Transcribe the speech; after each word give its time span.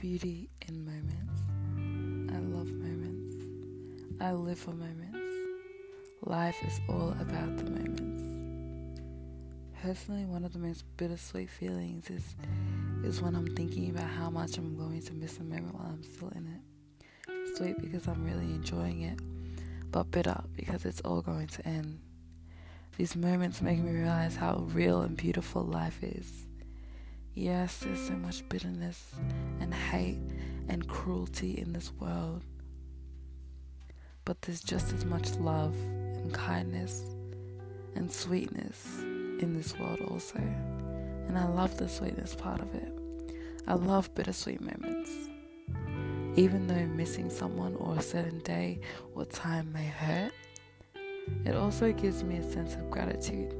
beauty 0.00 0.48
in 0.66 0.82
moments. 0.82 2.32
I 2.32 2.38
love 2.38 2.72
moments. 2.72 3.30
I 4.18 4.32
live 4.32 4.58
for 4.58 4.70
moments. 4.70 5.18
Life 6.22 6.56
is 6.66 6.80
all 6.88 7.14
about 7.20 7.58
the 7.58 7.64
moments. 7.64 8.22
Personally, 9.82 10.24
one 10.24 10.46
of 10.46 10.54
the 10.54 10.58
most 10.58 10.84
bittersweet 10.96 11.50
feelings 11.50 12.08
is 12.08 12.34
is 13.04 13.20
when 13.20 13.34
I'm 13.34 13.54
thinking 13.54 13.90
about 13.90 14.08
how 14.08 14.30
much 14.30 14.56
I'm 14.56 14.74
going 14.74 15.02
to 15.02 15.12
miss 15.12 15.38
a 15.38 15.44
moment 15.44 15.74
while 15.74 15.92
I'm 15.92 16.02
still 16.02 16.30
in 16.30 16.46
it. 16.46 17.56
Sweet 17.56 17.76
because 17.82 18.06
I'm 18.06 18.24
really 18.24 18.54
enjoying 18.54 19.02
it, 19.02 19.18
but 19.90 20.10
bitter 20.10 20.40
because 20.56 20.86
it's 20.86 21.02
all 21.02 21.20
going 21.20 21.48
to 21.48 21.68
end. 21.68 22.00
These 22.96 23.16
moments 23.16 23.60
make 23.60 23.78
me 23.78 23.92
realize 23.92 24.36
how 24.36 24.66
real 24.72 25.02
and 25.02 25.14
beautiful 25.14 25.62
life 25.62 26.02
is. 26.02 26.46
Yes, 27.34 27.78
there's 27.78 28.06
so 28.08 28.14
much 28.14 28.46
bitterness 28.48 29.14
and 29.60 29.72
hate 29.72 30.18
and 30.68 30.86
cruelty 30.88 31.58
in 31.58 31.72
this 31.72 31.92
world, 31.92 32.42
but 34.24 34.42
there's 34.42 34.60
just 34.60 34.92
as 34.92 35.04
much 35.04 35.30
love 35.36 35.74
and 35.74 36.34
kindness 36.34 37.02
and 37.94 38.10
sweetness 38.10 38.98
in 39.00 39.54
this 39.54 39.78
world 39.78 40.00
also. 40.10 40.38
And 40.38 41.38
I 41.38 41.46
love 41.46 41.76
the 41.78 41.88
sweetness 41.88 42.34
part 42.34 42.60
of 42.60 42.74
it. 42.74 42.92
I 43.66 43.74
love 43.74 44.12
bittersweet 44.14 44.60
moments. 44.60 45.10
Even 46.36 46.66
though 46.66 46.86
missing 46.86 47.30
someone 47.30 47.76
or 47.76 47.96
a 47.96 48.02
certain 48.02 48.40
day 48.40 48.80
or 49.14 49.24
time 49.24 49.72
may 49.72 49.86
hurt, 49.86 50.32
it 51.44 51.54
also 51.54 51.92
gives 51.92 52.24
me 52.24 52.38
a 52.38 52.50
sense 52.50 52.74
of 52.74 52.90
gratitude. 52.90 53.59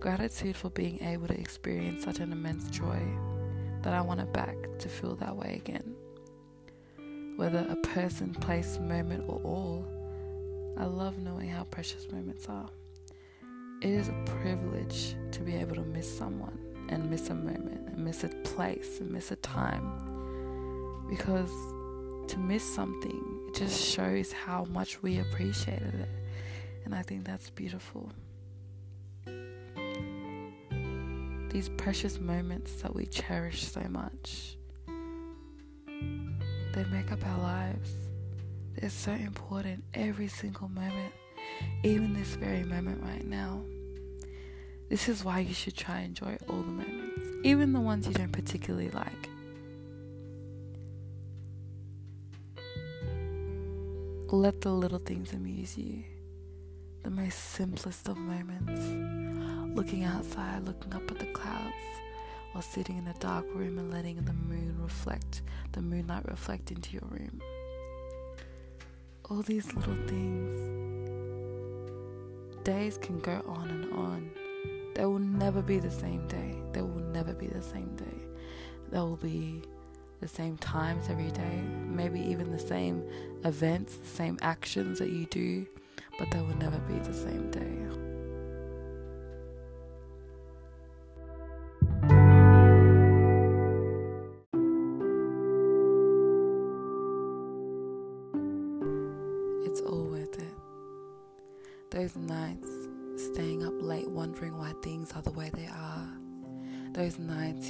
Gratitude 0.00 0.54
for 0.54 0.70
being 0.70 1.02
able 1.02 1.26
to 1.26 1.38
experience 1.38 2.04
such 2.04 2.20
an 2.20 2.30
immense 2.30 2.70
joy 2.70 3.00
that 3.82 3.94
I 3.94 4.00
want 4.00 4.20
it 4.20 4.32
back 4.32 4.56
to 4.78 4.88
feel 4.88 5.16
that 5.16 5.34
way 5.34 5.60
again. 5.64 5.94
Whether 7.36 7.66
a 7.68 7.76
person, 7.76 8.32
place, 8.32 8.78
moment, 8.78 9.24
or 9.26 9.40
all, 9.42 9.84
I 10.78 10.84
love 10.84 11.18
knowing 11.18 11.48
how 11.48 11.64
precious 11.64 12.10
moments 12.12 12.48
are. 12.48 12.68
It 13.82 13.90
is 13.90 14.08
a 14.08 14.24
privilege 14.24 15.16
to 15.32 15.40
be 15.40 15.56
able 15.56 15.74
to 15.76 15.82
miss 15.82 16.18
someone 16.18 16.58
and 16.88 17.10
miss 17.10 17.30
a 17.30 17.34
moment 17.34 17.88
and 17.88 18.04
miss 18.04 18.24
a 18.24 18.28
place 18.28 19.00
and 19.00 19.10
miss 19.10 19.30
a 19.30 19.36
time 19.36 21.06
because 21.08 21.50
to 22.28 22.38
miss 22.38 22.62
something 22.62 23.40
it 23.48 23.54
just 23.54 23.82
shows 23.82 24.32
how 24.32 24.64
much 24.66 25.02
we 25.02 25.18
appreciated 25.18 25.94
it 25.94 26.08
and 26.84 26.94
I 26.94 27.02
think 27.02 27.24
that's 27.24 27.50
beautiful. 27.50 28.10
These 31.58 31.70
precious 31.70 32.20
moments 32.20 32.82
that 32.82 32.94
we 32.94 33.04
cherish 33.06 33.66
so 33.66 33.80
much, 33.90 34.56
they 36.72 36.84
make 36.84 37.10
up 37.10 37.26
our 37.26 37.38
lives. 37.38 37.94
They're 38.76 38.88
so 38.90 39.10
important 39.10 39.82
every 39.92 40.28
single 40.28 40.68
moment, 40.68 41.12
even 41.82 42.14
this 42.14 42.36
very 42.36 42.62
moment 42.62 43.02
right 43.02 43.26
now. 43.26 43.62
This 44.88 45.08
is 45.08 45.24
why 45.24 45.40
you 45.40 45.52
should 45.52 45.76
try 45.76 46.02
and 46.02 46.16
enjoy 46.16 46.38
all 46.48 46.62
the 46.62 46.70
moments, 46.70 47.22
even 47.42 47.72
the 47.72 47.80
ones 47.80 48.06
you 48.06 48.14
don't 48.14 48.30
particularly 48.30 48.90
like. 48.90 49.28
Let 54.30 54.60
the 54.60 54.70
little 54.70 55.00
things 55.00 55.32
amuse 55.32 55.76
you 55.76 56.04
the 57.02 57.10
most 57.10 57.36
simplest 57.36 58.08
of 58.08 58.16
moments. 58.16 58.97
Looking 59.78 60.02
outside, 60.02 60.66
looking 60.66 60.92
up 60.92 61.08
at 61.08 61.20
the 61.20 61.26
clouds, 61.26 61.72
or 62.52 62.62
sitting 62.62 62.98
in 62.98 63.06
a 63.06 63.14
dark 63.20 63.46
room 63.54 63.78
and 63.78 63.92
letting 63.92 64.16
the 64.16 64.32
moon 64.32 64.76
reflect, 64.82 65.42
the 65.70 65.80
moonlight 65.80 66.28
reflect 66.28 66.72
into 66.72 66.94
your 66.94 67.06
room. 67.08 67.40
All 69.30 69.40
these 69.42 69.72
little 69.74 69.94
things. 70.08 70.52
Days 72.64 72.98
can 72.98 73.20
go 73.20 73.40
on 73.46 73.70
and 73.70 73.92
on. 73.92 74.30
They 74.96 75.04
will 75.04 75.20
never 75.20 75.62
be 75.62 75.78
the 75.78 75.92
same 75.92 76.26
day. 76.26 76.56
They 76.72 76.82
will 76.82 77.04
never 77.12 77.32
be 77.32 77.46
the 77.46 77.62
same 77.62 77.94
day. 77.94 78.26
There 78.90 79.02
will 79.02 79.16
be 79.16 79.62
the 80.20 80.26
same 80.26 80.56
times 80.56 81.08
every 81.08 81.30
day, 81.30 81.62
maybe 81.86 82.18
even 82.20 82.50
the 82.50 82.58
same 82.58 83.08
events, 83.44 83.94
the 83.94 84.08
same 84.08 84.38
actions 84.42 84.98
that 84.98 85.10
you 85.10 85.26
do 85.26 85.68
but 86.18 86.28
they 86.32 86.40
will 86.40 86.56
never 86.56 86.78
be 86.80 86.98
the 86.98 87.14
same 87.14 87.48
day. 87.52 88.07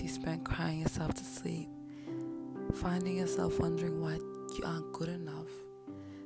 You 0.08 0.14
spent 0.14 0.42
crying 0.42 0.80
yourself 0.80 1.12
to 1.12 1.22
sleep, 1.22 1.68
finding 2.76 3.18
yourself 3.18 3.60
wondering 3.60 4.00
why 4.00 4.14
you 4.14 4.64
aren't 4.64 4.90
good 4.94 5.10
enough. 5.10 5.50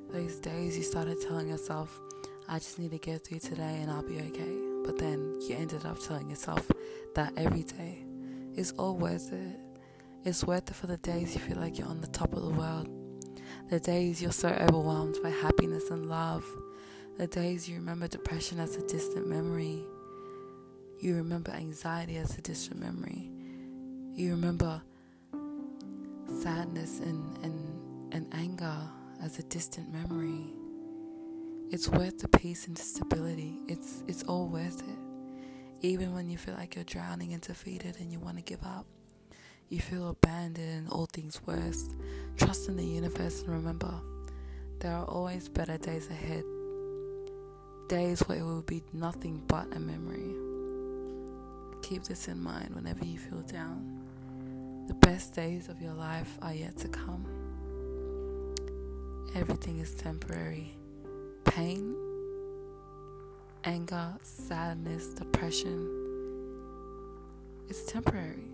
Those 0.08 0.36
days 0.36 0.76
you 0.76 0.84
started 0.84 1.20
telling 1.20 1.48
yourself, 1.48 2.00
I 2.48 2.60
just 2.60 2.78
need 2.78 2.92
to 2.92 2.98
get 2.98 3.24
through 3.24 3.40
today 3.40 3.80
and 3.80 3.90
I'll 3.90 4.04
be 4.04 4.20
okay. 4.20 4.56
But 4.84 4.98
then 4.98 5.36
you 5.48 5.56
ended 5.56 5.84
up 5.84 5.98
telling 5.98 6.30
yourself 6.30 6.70
that 7.16 7.32
every 7.36 7.64
day 7.64 8.04
is 8.54 8.70
all 8.78 8.96
worth 8.96 9.32
it. 9.32 9.58
It's 10.24 10.44
worth 10.44 10.70
it 10.70 10.74
for 10.74 10.86
the 10.86 10.98
days 10.98 11.34
you 11.34 11.40
feel 11.40 11.56
like 11.58 11.76
you're 11.76 11.88
on 11.88 12.00
the 12.00 12.06
top 12.06 12.34
of 12.34 12.42
the 12.44 12.50
world. 12.50 12.88
The 13.68 13.80
days 13.80 14.22
you're 14.22 14.30
so 14.30 14.50
overwhelmed 14.50 15.16
by 15.24 15.30
happiness 15.30 15.90
and 15.90 16.08
love. 16.08 16.44
The 17.18 17.26
days 17.26 17.68
you 17.68 17.76
remember 17.76 18.06
depression 18.06 18.60
as 18.60 18.76
a 18.76 18.86
distant 18.86 19.26
memory. 19.26 19.82
You 21.00 21.16
remember 21.16 21.50
anxiety 21.50 22.16
as 22.18 22.38
a 22.38 22.42
distant 22.42 22.78
memory. 22.78 23.31
You 24.14 24.32
remember 24.32 24.82
sadness 26.42 27.00
and, 27.00 27.34
and, 27.42 28.12
and 28.12 28.28
anger 28.34 28.76
as 29.22 29.38
a 29.38 29.42
distant 29.44 29.90
memory. 29.90 30.52
It's 31.70 31.88
worth 31.88 32.18
the 32.18 32.28
peace 32.28 32.66
and 32.66 32.76
stability. 32.76 33.60
It's 33.68 34.04
it's 34.06 34.22
all 34.24 34.48
worth 34.48 34.82
it. 34.86 34.98
Even 35.80 36.12
when 36.12 36.28
you 36.28 36.36
feel 36.36 36.52
like 36.54 36.74
you're 36.74 36.84
drowning 36.84 37.32
and 37.32 37.40
defeated 37.40 37.96
and 38.00 38.12
you 38.12 38.20
want 38.20 38.36
to 38.36 38.42
give 38.42 38.62
up, 38.62 38.84
you 39.70 39.80
feel 39.80 40.10
abandoned 40.10 40.68
and 40.68 40.88
all 40.90 41.06
things 41.06 41.40
worse. 41.46 41.88
Trust 42.36 42.68
in 42.68 42.76
the 42.76 42.84
universe 42.84 43.40
and 43.40 43.48
remember, 43.48 43.94
there 44.80 44.92
are 44.92 45.06
always 45.06 45.48
better 45.48 45.78
days 45.78 46.10
ahead. 46.10 46.44
Days 47.88 48.20
where 48.28 48.40
it 48.40 48.44
will 48.44 48.60
be 48.60 48.82
nothing 48.92 49.42
but 49.46 49.74
a 49.74 49.80
memory. 49.80 50.34
Keep 51.80 52.04
this 52.04 52.28
in 52.28 52.42
mind 52.42 52.74
whenever 52.74 53.06
you 53.06 53.18
feel 53.18 53.40
down. 53.40 54.01
The 54.92 55.06
best 55.06 55.34
days 55.34 55.70
of 55.70 55.80
your 55.80 55.94
life 55.94 56.36
are 56.42 56.52
yet 56.52 56.76
to 56.80 56.88
come. 56.88 57.24
Everything 59.34 59.78
is 59.78 59.94
temporary 59.94 60.76
pain, 61.44 61.96
anger, 63.64 64.14
sadness, 64.22 65.06
depression. 65.14 65.88
It's 67.70 67.90
temporary. 67.90 68.51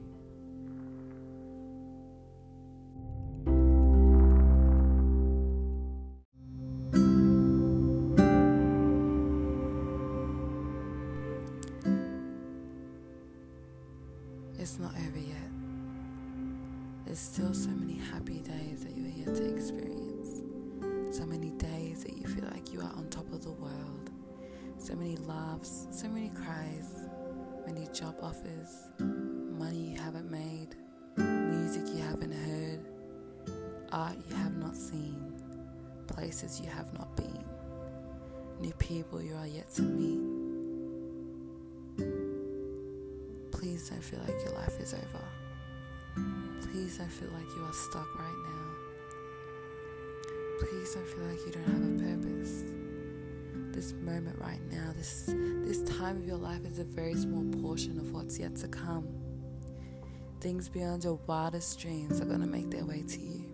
Happy 18.28 18.40
days 18.40 18.84
that 18.84 18.94
you're 18.94 19.08
yet 19.08 19.34
to 19.34 19.54
experience. 19.54 20.42
So 21.16 21.24
many 21.24 21.50
days 21.52 22.04
that 22.04 22.16
you 22.16 22.26
feel 22.26 22.44
like 22.52 22.72
you 22.72 22.80
are 22.80 22.92
on 22.94 23.08
top 23.08 23.32
of 23.32 23.42
the 23.42 23.52
world. 23.52 24.10
So 24.76 24.94
many 24.94 25.16
laughs, 25.16 25.86
so 25.90 26.08
many 26.08 26.28
cries, 26.30 27.06
many 27.66 27.88
job 27.92 28.16
offers, 28.22 28.90
money 28.98 29.92
you 29.92 29.98
haven't 29.98 30.30
made, 30.30 30.76
music 31.16 31.82
you 31.94 32.02
haven't 32.02 32.32
heard, 32.32 32.80
art 33.92 34.16
you 34.28 34.36
have 34.36 34.56
not 34.56 34.76
seen, 34.76 35.32
places 36.06 36.60
you 36.60 36.68
have 36.68 36.92
not 36.92 37.16
been, 37.16 37.44
new 38.60 38.74
people 38.74 39.22
you 39.22 39.34
are 39.36 39.46
yet 39.46 39.70
to 39.72 39.82
meet. 39.82 40.20
Please 43.52 43.88
don't 43.88 44.04
feel 44.04 44.20
like 44.20 44.36
your 44.44 44.52
life 44.54 44.78
is 44.80 44.92
over. 44.92 45.37
Please 46.70 46.98
don't 46.98 47.10
feel 47.10 47.30
like 47.30 47.46
you 47.56 47.64
are 47.64 47.72
stuck 47.72 48.14
right 48.18 48.38
now. 48.44 48.68
Please 50.60 50.94
don't 50.94 51.08
feel 51.08 51.24
like 51.24 51.38
you 51.46 51.52
don't 51.52 51.64
have 51.64 51.82
a 51.82 52.16
purpose. 52.16 52.64
This 53.74 53.92
moment 53.92 54.38
right 54.38 54.60
now, 54.70 54.92
this 54.94 55.32
this 55.64 55.82
time 55.98 56.18
of 56.18 56.26
your 56.26 56.36
life 56.36 56.64
is 56.66 56.78
a 56.78 56.84
very 56.84 57.14
small 57.14 57.44
portion 57.62 57.98
of 57.98 58.12
what's 58.12 58.38
yet 58.38 58.56
to 58.56 58.68
come. 58.68 59.06
Things 60.40 60.68
beyond 60.68 61.04
your 61.04 61.18
wildest 61.26 61.80
dreams 61.80 62.20
are 62.20 62.26
to 62.26 62.38
make 62.38 62.70
their 62.70 62.84
way 62.84 63.02
to 63.02 63.20
you. 63.20 63.44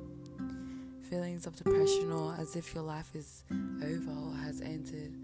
Feelings 1.08 1.46
of 1.46 1.54
depression 1.56 2.10
or 2.10 2.34
as 2.38 2.56
if 2.56 2.74
your 2.74 2.82
life 2.82 3.14
is 3.14 3.44
over 3.82 4.10
or 4.10 4.34
has 4.36 4.60
ended, 4.60 5.14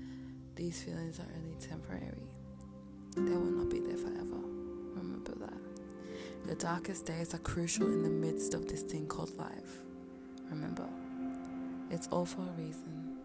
these 0.55 0.83
feelings 0.83 1.19
are 1.19 1.27
only 1.37 1.57
temporary. 1.57 2.29
They 3.17 3.37
will 3.37 3.51
not 3.51 3.71
be 3.71 3.81
there 3.81 3.97
forever. 3.97 4.41
Remember 4.95 5.33
that. 5.41 5.70
Your 6.47 6.57
darkest 6.57 7.07
days 7.07 7.35
are 7.35 7.39
crucial 7.39 7.87
in 7.87 8.03
the 8.03 8.09
midst 8.09 8.55
of 8.55 8.67
this 8.67 8.83
thing 8.83 9.07
called 9.07 9.37
life. 9.37 9.85
Remember, 10.51 10.89
it's 11.91 12.09
all 12.09 12.25
for 12.25 12.43
a 12.43 12.61
reason. 12.61 13.17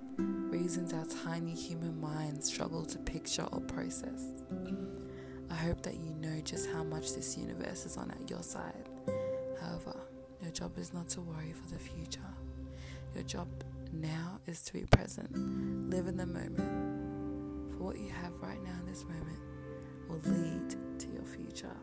Reasons 0.51 0.93
our 0.93 1.05
tiny 1.23 1.53
human 1.53 1.99
minds 1.99 2.47
struggle 2.47 2.85
to 2.85 2.97
picture 2.99 3.47
or 3.51 3.61
process. 3.61 4.31
I 5.49 5.55
hope 5.55 5.81
that 5.83 5.95
you 5.95 6.13
know 6.15 6.39
just 6.41 6.69
how 6.71 6.83
much 6.83 7.13
this 7.13 7.37
universe 7.37 7.85
is 7.85 7.97
on 7.97 8.11
at 8.11 8.29
your 8.29 8.43
side. 8.43 8.89
However, 9.61 9.95
your 10.41 10.51
job 10.51 10.77
is 10.77 10.93
not 10.93 11.09
to 11.09 11.21
worry 11.21 11.53
for 11.53 11.73
the 11.73 11.79
future. 11.79 12.19
Your 13.13 13.23
job 13.23 13.47
now 13.91 14.39
is 14.45 14.61
to 14.63 14.73
be 14.73 14.85
present. 14.91 15.31
Live 15.89 16.07
in 16.07 16.17
the 16.17 16.25
moment. 16.25 17.73
For 17.77 17.83
what 17.83 17.97
you 17.97 18.09
have 18.09 18.33
right 18.41 18.61
now 18.63 18.75
in 18.79 18.85
this 18.85 19.03
moment 19.03 19.39
will 20.09 20.21
lead 20.25 20.75
to 20.99 21.07
your 21.07 21.23
future. 21.23 21.75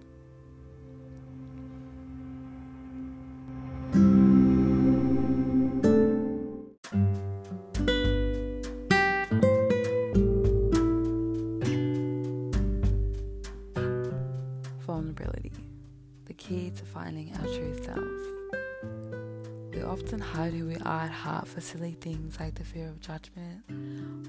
Often 19.92 20.20
hide 20.20 20.54
who 20.54 20.66
we 20.68 20.76
are 20.76 21.02
at 21.02 21.10
heart 21.10 21.46
for 21.46 21.60
silly 21.60 21.92
things 22.00 22.40
like 22.40 22.54
the 22.54 22.64
fear 22.64 22.88
of 22.88 22.98
judgment 22.98 23.62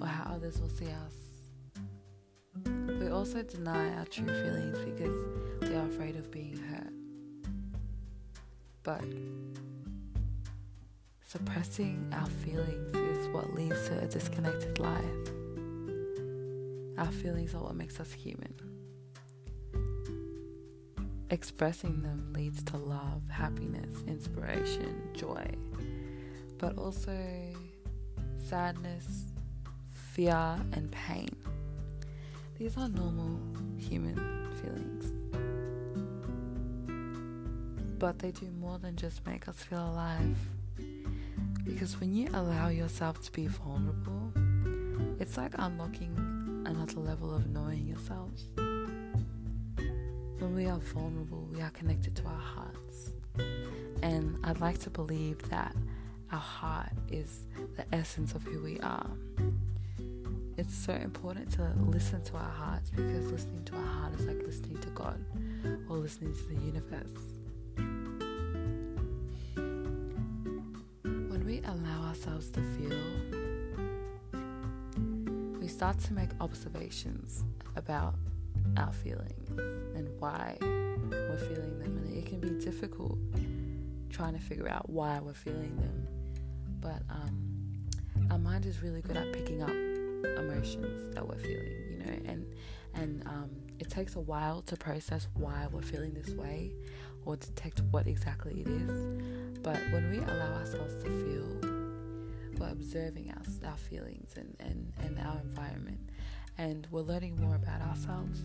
or 0.02 0.08
how 0.08 0.34
others 0.34 0.60
will 0.60 0.68
see 0.68 0.88
us. 0.88 1.16
We 3.00 3.08
also 3.08 3.44
deny 3.44 3.94
our 3.96 4.04
true 4.04 4.28
feelings 4.28 4.78
because 4.80 5.16
we 5.62 5.74
are 5.74 5.86
afraid 5.86 6.18
of 6.18 6.30
being 6.32 6.58
hurt. 6.58 6.94
But 8.84 9.06
suppressing 11.26 12.12
our 12.12 12.28
feelings 12.28 12.94
is 12.98 13.30
what 13.30 13.54
leads 13.54 13.88
to 13.88 14.04
a 14.04 14.06
disconnected 14.06 14.80
life. 14.80 15.30
Our 16.98 17.12
feelings 17.14 17.56
are 17.56 17.64
what 17.64 17.76
makes 17.76 18.02
us 18.02 18.12
human. 18.12 18.53
Expressing 21.34 22.04
them 22.04 22.32
leads 22.36 22.62
to 22.62 22.78
love, 22.78 23.24
happiness, 23.28 24.04
inspiration, 24.06 25.02
joy, 25.14 25.44
but 26.60 26.78
also 26.78 27.18
sadness, 28.38 29.32
fear, 29.92 30.56
and 30.74 30.92
pain. 30.92 31.30
These 32.60 32.78
are 32.78 32.88
normal 32.88 33.40
human 33.80 34.16
feelings. 34.62 35.06
But 37.98 38.20
they 38.20 38.30
do 38.30 38.52
more 38.60 38.78
than 38.78 38.96
just 38.96 39.26
make 39.26 39.48
us 39.48 39.56
feel 39.56 39.90
alive. 39.90 40.38
Because 41.64 42.00
when 42.00 42.14
you 42.14 42.30
allow 42.36 42.68
yourself 42.68 43.24
to 43.24 43.32
be 43.32 43.48
vulnerable, 43.48 44.32
it's 45.20 45.36
like 45.36 45.54
unlocking 45.58 46.14
another 46.68 47.00
level 47.00 47.34
of 47.34 47.48
knowing 47.48 47.88
yourself. 47.88 48.30
When 50.44 50.56
we 50.56 50.66
are 50.66 50.78
vulnerable, 50.78 51.48
we 51.54 51.62
are 51.62 51.70
connected 51.70 52.18
to 52.18 52.26
our 52.26 52.34
hearts. 52.34 53.14
And 54.02 54.38
I'd 54.44 54.60
like 54.60 54.78
to 54.80 54.90
believe 54.90 55.42
that 55.50 55.74
our 56.34 56.38
heart 56.38 56.92
is 57.10 57.46
the 57.78 57.86
essence 57.96 58.36
of 58.36 58.44
who 58.44 58.62
we 58.62 58.78
are. 58.82 59.10
It's 60.58 60.76
so 60.76 60.92
important 60.92 61.50
to 61.54 61.72
listen 61.88 62.22
to 62.26 62.36
our 62.36 62.52
hearts 62.52 62.90
because 62.90 63.32
listening 63.32 63.64
to 63.64 63.76
our 63.78 63.86
heart 63.86 64.20
is 64.20 64.26
like 64.26 64.44
listening 64.46 64.80
to 64.80 64.90
God 64.90 65.24
or 65.88 65.96
listening 65.96 66.34
to 66.34 66.44
the 66.44 66.56
universe. 66.56 67.22
When 71.06 71.46
we 71.46 71.62
allow 71.66 72.10
ourselves 72.10 72.50
to 72.50 72.60
feel, 72.76 73.00
we 75.62 75.70
start 75.70 76.00
to 76.00 76.14
make 76.14 76.32
observations 76.42 77.46
about 77.78 78.16
our 78.78 78.92
feelings 78.92 79.50
and 79.96 80.10
why 80.20 80.58
we're 80.62 81.38
feeling 81.38 81.80
them. 81.80 81.98
And 81.98 82.18
it 82.18 82.26
can 82.26 82.40
be 82.40 82.50
difficult 82.64 83.18
trying 84.10 84.34
to 84.34 84.40
figure 84.40 84.70
out 84.70 84.90
why 84.90 85.20
we're 85.20 85.34
feeling 85.34 85.76
them. 85.78 86.08
But 86.80 87.02
um, 87.10 87.54
our 88.30 88.38
mind 88.38 88.66
is 88.66 88.82
really 88.82 89.02
good 89.02 89.18
at 89.18 89.34
picking 89.34 89.64
up 89.64 89.70
emotions 89.70 91.14
that 91.16 91.28
we're 91.28 91.38
feeling, 91.38 91.74
you 91.92 91.98
know, 92.00 92.32
and 92.32 92.46
and 92.96 93.28
um, 93.28 93.50
it 93.80 93.90
takes 93.90 94.16
a 94.16 94.20
while 94.20 94.62
to 94.64 94.76
process 94.76 95.28
why 95.34 95.68
we're 95.72 95.82
feeling 95.82 96.14
this 96.14 96.30
way 96.36 96.72
or 97.26 97.36
detect 97.38 97.82
what 97.92 98.06
exactly 98.08 98.62
it 98.62 98.68
is. 98.68 99.60
But 99.62 99.78
when 99.92 100.12
we 100.12 100.18
allow 100.20 100.54
ourselves 100.56 100.94
to 101.04 101.10
feel, 101.10 101.72
we're 102.60 102.72
observing 102.72 103.34
our, 103.36 103.70
our 103.72 103.78
feelings 103.78 104.34
and, 104.36 104.56
and, 104.60 104.94
and 105.00 105.18
our 105.20 105.40
environment 105.40 106.10
and 106.58 106.88
we're 106.92 107.02
learning 107.02 107.40
more 107.42 107.56
about 107.56 107.82
ourselves. 107.82 108.42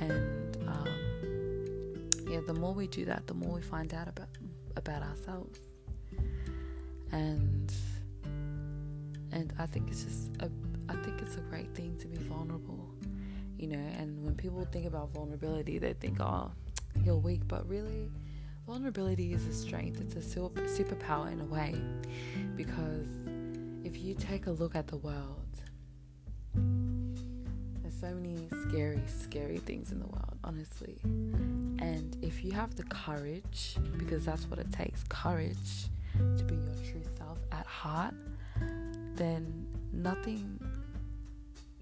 And 0.00 0.56
um, 0.66 2.10
yeah, 2.28 2.40
the 2.46 2.54
more 2.54 2.74
we 2.74 2.86
do 2.86 3.04
that, 3.04 3.26
the 3.26 3.34
more 3.34 3.54
we 3.54 3.62
find 3.62 3.94
out 3.94 4.08
about 4.08 4.28
about 4.76 5.02
ourselves. 5.02 5.60
And 7.12 7.72
and 9.30 9.52
I 9.58 9.66
think 9.66 9.90
it's 9.90 10.04
just 10.04 10.30
a 10.40 10.50
I 10.88 10.94
think 10.96 11.22
it's 11.22 11.36
a 11.36 11.40
great 11.40 11.74
thing 11.74 11.96
to 11.98 12.08
be 12.08 12.16
vulnerable, 12.16 12.90
you 13.58 13.68
know. 13.68 13.86
And 13.98 14.24
when 14.24 14.34
people 14.34 14.66
think 14.70 14.86
about 14.86 15.12
vulnerability, 15.12 15.78
they 15.78 15.92
think, 15.94 16.20
oh, 16.20 16.50
you're 17.04 17.16
weak, 17.16 17.42
but 17.46 17.68
really. 17.68 18.10
Vulnerability 18.66 19.32
is 19.32 19.44
a 19.46 19.52
strength. 19.52 20.00
It's 20.00 20.14
a 20.14 20.22
super, 20.22 20.60
superpower 20.62 21.32
in 21.32 21.40
a 21.40 21.44
way 21.44 21.74
because 22.56 23.08
if 23.82 23.98
you 23.98 24.14
take 24.14 24.46
a 24.46 24.52
look 24.52 24.76
at 24.76 24.86
the 24.86 24.98
world 24.98 25.41
so 28.02 28.08
many 28.16 28.48
scary, 28.68 29.00
scary 29.06 29.58
things 29.58 29.92
in 29.92 30.00
the 30.00 30.06
world, 30.06 30.36
honestly. 30.42 30.98
And 31.04 32.16
if 32.20 32.44
you 32.44 32.50
have 32.50 32.74
the 32.74 32.82
courage, 32.82 33.76
because 33.96 34.24
that's 34.24 34.44
what 34.46 34.58
it 34.58 34.72
takes 34.72 35.04
courage 35.04 35.86
to 36.36 36.42
be 36.42 36.56
your 36.56 36.74
true 36.90 37.04
self 37.16 37.38
at 37.52 37.64
heart, 37.64 38.14
then 39.14 39.66
nothing 39.92 40.58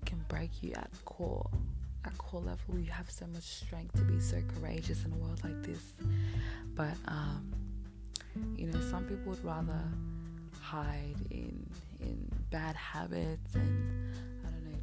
can 0.04 0.22
break 0.28 0.50
you 0.62 0.72
at 0.74 0.90
core. 1.06 1.48
At 2.04 2.16
core 2.18 2.40
level, 2.40 2.78
you 2.78 2.90
have 2.90 3.10
so 3.10 3.26
much 3.26 3.44
strength 3.44 3.94
to 3.94 4.02
be 4.02 4.20
so 4.20 4.42
courageous 4.54 5.06
in 5.06 5.12
a 5.12 5.16
world 5.16 5.40
like 5.42 5.62
this. 5.62 5.82
But, 6.74 6.96
um, 7.08 7.50
you 8.56 8.66
know, 8.66 8.80
some 8.90 9.04
people 9.04 9.32
would 9.32 9.44
rather 9.44 9.82
hide 10.60 11.16
in 11.30 11.66
in 12.00 12.30
bad 12.50 12.74
habits 12.76 13.54
and 13.54 14.10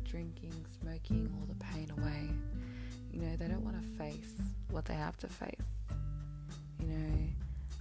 drinking, 0.08 0.54
smoking 0.82 1.30
all 1.36 1.46
the 1.46 1.64
pain 1.66 1.92
away. 1.98 2.30
You 3.12 3.22
know, 3.22 3.36
they 3.36 3.48
don't 3.48 3.64
want 3.64 3.82
to 3.82 3.88
face 3.98 4.34
what 4.72 4.86
they 4.86 4.94
have 4.94 5.18
to 5.18 5.28
face. 5.28 5.52
You 6.80 6.88
know, 6.88 7.28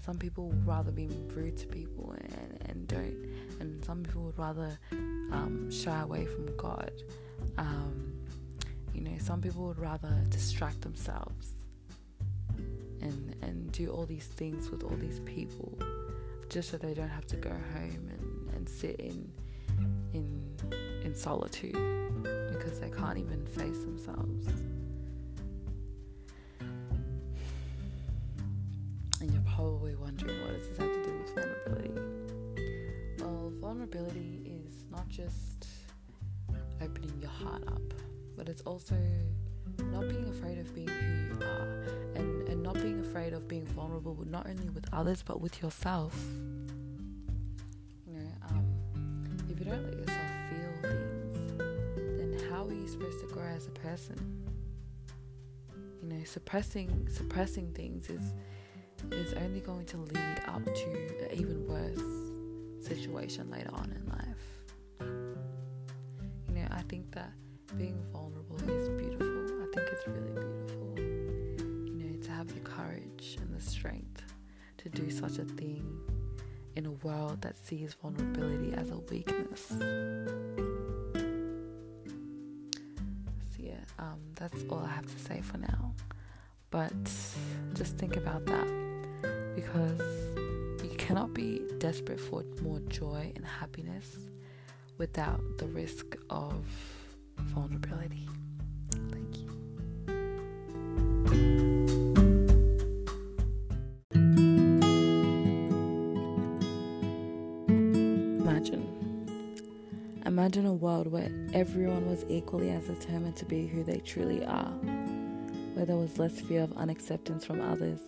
some 0.04 0.18
people 0.18 0.49
would 0.49 0.66
rather 0.66 0.90
be 0.90 1.09
rude 1.35 1.56
to 1.59 1.66
people 1.66 2.14
and, 2.18 2.61
and 2.68 2.88
don't, 2.88 3.16
and 3.61 3.85
some 3.85 4.02
people 4.02 4.23
would 4.23 4.38
rather 4.38 4.78
um, 5.33 5.71
shy 5.71 6.00
away 6.00 6.26
from 6.26 6.56
God. 6.56 6.90
Um, 7.59 8.12
you 8.95 9.02
know, 9.02 9.18
some 9.18 9.40
people 9.40 9.66
would 9.66 9.78
rather 9.78 10.25
distract 10.30 10.80
themselves 10.80 11.52
and 13.02 13.37
and 13.42 13.71
do 13.73 13.90
all 13.90 14.06
these 14.06 14.26
things 14.26 14.71
with 14.71 14.83
all 14.83 14.97
these 14.97 15.21
people 15.21 15.78
just 16.49 16.71
so 16.71 16.76
they 16.78 16.95
don't 16.95 17.09
have 17.09 17.26
to 17.26 17.37
go 17.37 17.50
home 17.50 18.11
and, 18.11 18.54
and 18.54 18.68
sit 18.68 18.97
in 18.99 19.30
in 20.14 20.56
in 21.04 21.14
solitude 21.14 21.76
because 22.58 22.80
they 22.80 22.90
can't 22.90 23.18
even 23.18 23.44
face 23.46 23.78
themselves. 23.80 24.46
And 29.20 29.32
you're 29.32 29.42
probably 29.54 29.94
wondering 29.96 30.40
what 30.42 30.52
does 30.52 30.68
this 30.68 30.78
have 30.78 30.92
to 30.92 31.02
do 31.02 31.18
with 31.18 31.34
vulnerability? 31.34 31.90
Well, 33.18 33.52
vulnerability 33.60 34.42
is 34.44 34.84
not 34.90 35.08
just 35.08 35.66
opening 36.82 37.12
your 37.20 37.30
heart 37.30 37.62
up, 37.68 37.82
but 38.36 38.48
it's 38.48 38.62
also 38.62 38.96
not 39.90 40.08
being 40.08 40.28
afraid 40.28 40.58
of 40.58 40.75
being 40.75 40.88
who 40.88 41.34
you 41.34 41.40
are 41.42 41.82
and, 42.14 42.48
and 42.48 42.62
not 42.62 42.75
being 42.75 43.00
afraid 43.00 43.32
of 43.32 43.48
being 43.48 43.66
vulnerable 43.66 44.16
not 44.26 44.46
only 44.48 44.68
with 44.70 44.86
others 44.92 45.22
but 45.22 45.40
with 45.40 45.62
yourself. 45.62 46.14
You 48.06 48.14
know, 48.14 48.30
um, 48.50 48.64
if 49.50 49.58
you 49.58 49.64
don't 49.64 49.84
let 49.84 50.05
supposed 53.10 53.28
to 53.28 53.34
grow 53.34 53.46
as 53.46 53.66
a 53.66 53.70
person? 53.70 54.46
you 56.02 56.08
know, 56.08 56.25
suppressing 56.25 57.08
suppressing 57.10 57.72
things 57.72 58.08
is 58.08 58.22
is 59.12 59.34
only 59.34 59.60
going 59.60 59.84
to 59.86 59.96
lead 59.98 60.42
up 60.46 60.64
to 60.64 60.90
an 61.25 61.28
even 61.32 61.66
worse 61.66 62.86
situation 62.86 63.50
later 63.50 63.70
on 63.72 63.92
in 63.94 64.08
life. 64.08 65.06
You 66.48 66.54
know, 66.54 66.66
I 66.70 66.82
think 66.82 67.12
that 67.12 67.32
being 67.76 67.98
vulnerable 68.12 68.56
is 68.68 68.88
beautiful. 68.90 69.62
I 69.62 69.66
think 69.75 69.88
it's 69.92 70.06
really 70.06 70.32
beautiful. 70.32 70.94
You 70.98 72.04
know, 72.04 72.22
to 72.22 72.30
have 72.30 72.48
the 72.48 72.60
courage 72.60 73.38
and 73.40 73.54
the 73.54 73.60
strength 73.60 74.22
to 74.78 74.88
do 74.88 75.10
such 75.10 75.38
a 75.38 75.44
thing 75.44 76.00
in 76.76 76.86
a 76.86 76.92
world 77.06 77.42
that 77.42 77.56
sees 77.56 77.94
vulnerability 77.94 78.75
as 78.75 78.90
a 78.90 78.98
weakness. 78.98 79.72
That's 84.36 84.64
all 84.70 84.84
I 84.84 84.88
have 84.88 85.06
to 85.06 85.18
say 85.18 85.40
for 85.40 85.58
now. 85.58 85.92
But 86.70 86.92
just 87.74 87.96
think 87.96 88.16
about 88.16 88.46
that 88.46 88.66
because 89.54 90.00
you 90.82 90.94
cannot 90.98 91.34
be 91.34 91.62
desperate 91.78 92.20
for 92.20 92.44
more 92.62 92.80
joy 92.88 93.32
and 93.34 93.44
happiness 93.44 94.16
without 94.98 95.40
the 95.58 95.66
risk 95.66 96.16
of 96.30 96.54
vulnerability. 97.38 98.28
World 110.76 111.11
where 111.11 111.30
everyone 111.52 112.09
was 112.09 112.25
equally 112.28 112.71
as 112.71 112.87
determined 112.87 113.37
to 113.37 113.45
be 113.45 113.66
who 113.66 113.83
they 113.83 113.99
truly 113.99 114.45
are, 114.45 114.71
where 115.75 115.87
there 115.87 115.97
was 115.97 116.18
less 116.18 116.40
fear 116.40 116.62
of 116.62 116.76
unacceptance 116.76 117.45
from 117.45 117.61
others, 117.61 118.00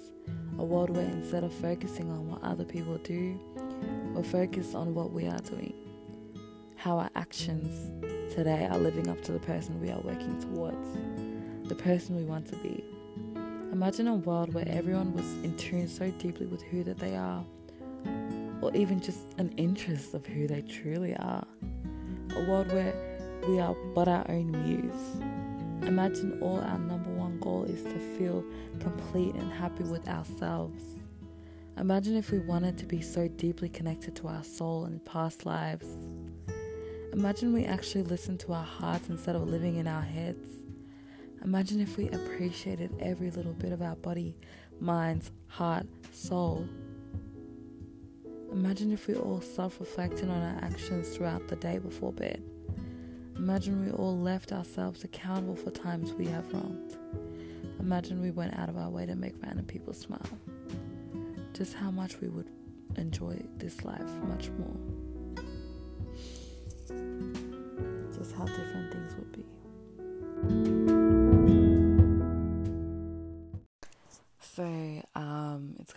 a 0.59 0.65
world 0.65 0.91
where 0.91 1.07
instead 1.07 1.45
of 1.45 1.53
focusing 1.53 2.11
on 2.11 2.29
what 2.29 2.43
other 2.43 2.65
people 2.65 2.97
do, 2.99 3.39
we're 4.15 4.23
focused 4.23 4.75
on 4.75 4.95
what 4.95 5.13
we 5.13 5.27
are 5.27 5.41
doing, 5.41 5.75
how 6.77 6.99
our 6.99 7.11
actions 7.17 7.91
today 8.35 8.67
are 8.71 8.79
living 8.79 9.09
up 9.09 9.21
to 9.23 9.33
the 9.33 9.41
person 9.41 9.81
we 9.81 9.91
are 9.91 10.01
working 10.01 10.39
towards, 10.41 11.69
the 11.69 11.75
person 11.75 12.17
we 12.17 12.25
want 12.25 12.47
to 12.47 12.57
be. 12.57 12.85
Imagine 13.73 14.09
a 14.09 14.15
world 14.15 14.55
where 14.55 14.69
everyone 14.69 15.13
was 15.13 15.27
in 15.45 15.57
tune 15.57 15.89
so 15.89 16.11
deeply 16.13 16.47
with 16.47 16.63
who 16.63 16.83
that 16.85 16.99
they 16.99 17.17
are, 17.17 17.45
or 18.61 18.75
even 18.75 19.01
just 19.01 19.21
an 19.39 19.53
interest 19.57 20.15
of 20.15 20.27
who 20.27 20.47
they 20.47 20.63
truly 20.63 21.15
are. 21.17 21.47
A 22.37 22.45
world 22.49 22.73
where 22.73 22.95
we 23.49 23.59
are 23.59 23.75
but 23.95 24.09
our 24.09 24.25
own 24.29 24.53
muse. 24.53 25.89
Imagine 25.89 26.39
all 26.43 26.61
our 26.61 26.79
number 26.79 27.11
one 27.11 27.39
goal 27.41 27.65
is 27.65 27.83
to 27.83 27.99
feel 28.19 28.45
complete 28.81 29.35
and 29.35 29.51
happy 29.53 29.85
with 29.85 30.07
ourselves. 30.09 30.83
Imagine 31.79 32.17
if 32.17 32.31
we 32.31 32.41
wanted 32.41 32.77
to 32.79 32.87
be 32.87 33.01
so 33.01 33.29
deeply 33.29 33.69
connected 33.69 34.17
to 34.17 34.29
our 34.29 34.45
soul 34.45 34.85
and 34.85 35.05
past 35.05 35.47
lives. 35.47 35.87
Imagine 37.13 37.53
we 37.53 37.65
actually 37.65 38.03
listened 38.03 38.41
to 38.41 38.53
our 38.53 38.65
hearts 38.65 39.09
instead 39.09 39.35
of 39.35 39.49
living 39.49 39.77
in 39.77 39.87
our 39.87 40.03
heads. 40.03 40.49
Imagine 41.43 41.81
if 41.81 41.97
we 41.97 42.09
appreciated 42.09 42.93
every 43.01 43.31
little 43.31 43.55
bit 43.55 43.73
of 43.73 43.81
our 43.81 43.97
body, 43.97 44.37
minds, 44.81 45.31
heart, 45.47 45.87
soul. 46.13 46.69
Imagine 48.53 48.93
if 48.93 49.07
we 49.07 49.15
all 49.15 49.41
self 49.41 49.79
reflected 49.79 50.29
on 50.29 50.43
our 50.43 50.59
actions 50.63 51.11
throughout 51.11 51.49
the 51.49 51.57
day 51.57 51.79
before 51.79 52.13
bed. 52.13 52.43
Imagine 53.37 53.85
we 53.85 53.93
all 53.93 54.19
left 54.19 54.53
ourselves 54.53 55.05
accountable 55.05 55.55
for 55.55 55.71
times 55.71 56.13
we 56.13 56.27
have 56.27 56.53
wronged. 56.53 56.97
Imagine 57.79 58.21
we 58.21 58.31
went 58.31 58.59
out 58.59 58.69
of 58.69 58.77
our 58.77 58.91
way 58.91 59.07
to 59.07 59.15
make 59.15 59.35
random 59.43 59.65
people 59.65 59.93
smile. 59.93 60.39
Just 61.53 61.75
how 61.75 61.91
much 61.91 62.21
we 62.21 62.29
would 62.29 62.49
enjoy 62.97 63.41
this 63.59 63.85
life 63.85 64.11
much 64.27 64.51
more. 64.59 64.77
Just 68.17 68.35
how 68.35 68.45
different 68.45 68.93
things 68.93 69.15
would 69.15 69.33
be. 70.89 70.98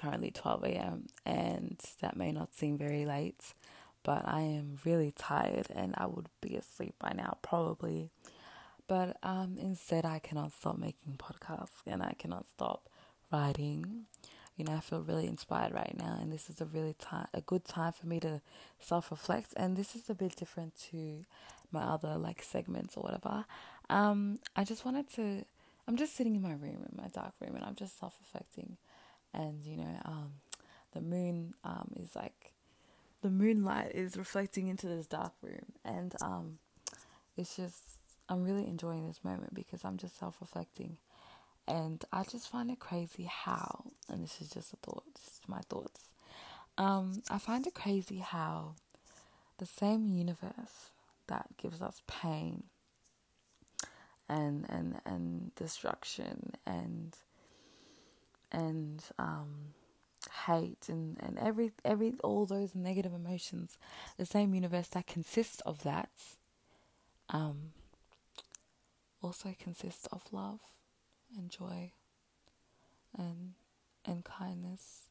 Currently 0.02 0.32
12 0.32 0.64
a.m., 0.66 1.08
and 1.26 1.80
that 2.02 2.16
may 2.18 2.32
not 2.32 2.54
seem 2.54 2.78
very 2.78 3.06
late, 3.06 3.54
but 4.04 4.28
I 4.28 4.42
am 4.42 4.80
really 4.84 5.12
tired 5.12 5.68
and 5.76 5.94
I 5.98 6.08
would 6.08 6.28
be 6.42 6.56
asleep 6.56 6.96
by 7.00 7.14
now, 7.14 7.38
probably. 7.42 8.10
But 8.88 9.18
um, 9.24 9.58
instead, 9.60 10.06
I 10.06 10.20
cannot 10.20 10.54
stop 10.54 10.78
making 10.78 11.18
podcasts 11.18 11.82
and 11.86 12.02
I 12.02 12.16
cannot 12.18 12.46
stop 12.48 12.90
writing. 13.32 14.06
You 14.58 14.66
know, 14.66 14.74
I 14.74 14.80
feel 14.80 15.02
really 15.02 15.28
inspired 15.28 15.74
right 15.74 15.96
now, 15.98 16.18
and 16.22 16.32
this 16.32 16.50
is 16.50 16.60
a 16.62 16.66
really 16.66 16.94
time, 17.00 17.28
a 17.34 17.42
good 17.42 17.66
time 17.66 17.94
for 17.94 18.06
me 18.06 18.20
to 18.20 18.42
self-reflect. 18.80 19.54
And 19.56 19.78
this 19.78 19.96
is 19.96 20.10
a 20.10 20.14
bit 20.16 20.36
different 20.36 20.76
to 20.92 21.24
my 21.72 21.84
other 21.84 22.18
like 22.18 22.44
segments 22.44 22.98
or 22.98 23.04
whatever. 23.04 23.46
Um, 23.90 24.40
I 24.56 24.64
just 24.64 24.84
wanted 24.84 25.10
to 25.14 25.46
I'm 25.88 25.98
just 25.98 26.16
sitting 26.16 26.36
in 26.36 26.42
my 26.42 26.52
room, 26.52 26.86
in 26.90 26.96
my 26.96 27.08
dark 27.10 27.34
room, 27.40 27.56
and 27.56 27.66
I'm 27.66 27.76
just 27.76 28.00
self 28.00 28.16
reflecting. 28.22 28.78
And, 29.34 29.64
you 29.64 29.78
know, 29.78 30.02
um, 30.06 30.34
the 30.94 31.02
moon 31.02 31.54
um, 31.64 31.92
is 31.96 32.16
like, 32.16 32.54
the 33.22 33.30
moonlight 33.30 33.92
is 33.94 34.18
reflecting 34.18 34.68
into 34.68 34.88
this 34.88 35.08
dark 35.08 35.34
room. 35.42 35.74
And 35.86 36.14
um, 36.22 36.58
it's 37.38 37.56
just, 37.56 37.78
I'm 38.28 38.44
really 38.44 38.68
enjoying 38.68 39.08
this 39.08 39.24
moment 39.24 39.54
because 39.54 39.86
I'm 39.86 39.98
just 39.98 40.20
self 40.20 40.38
reflecting. 40.42 40.98
And 41.68 42.04
I 42.12 42.24
just 42.24 42.50
find 42.50 42.72
it 42.72 42.80
crazy 42.80 43.30
how, 43.32 43.86
and 44.10 44.24
this 44.24 44.42
is 44.42 44.50
just 44.50 44.74
a 44.74 44.78
thought, 44.78 45.04
just 45.16 45.48
my 45.48 45.62
thoughts. 45.70 46.12
Um, 46.78 47.22
I 47.30 47.38
find 47.38 47.66
it 47.68 47.74
crazy 47.74 48.18
how 48.18 48.76
the 49.60 49.66
same 49.66 50.08
universe 50.08 50.92
that 51.28 51.46
gives 51.58 51.82
us 51.82 52.02
pain 52.08 52.64
and 54.28 54.66
and 54.70 55.00
and 55.06 55.54
destruction 55.56 56.54
and 56.66 57.16
and 58.52 59.04
um, 59.18 59.74
hate 60.46 60.88
and, 60.90 61.18
and 61.22 61.38
every 61.40 61.72
every 61.84 62.14
all 62.24 62.46
those 62.46 62.76
negative 62.76 63.14
emotions, 63.14 63.78
the 64.18 64.26
same 64.26 64.54
universe 64.54 64.88
that 64.90 65.08
consists 65.08 65.62
of 65.62 65.84
that, 65.84 66.10
um, 67.30 67.72
also 69.22 69.56
consists 69.60 70.08
of 70.08 70.22
love 70.32 70.60
and 71.38 71.50
joy 71.50 71.92
and 73.18 73.54
and 74.06 74.24
kindness 74.26 75.04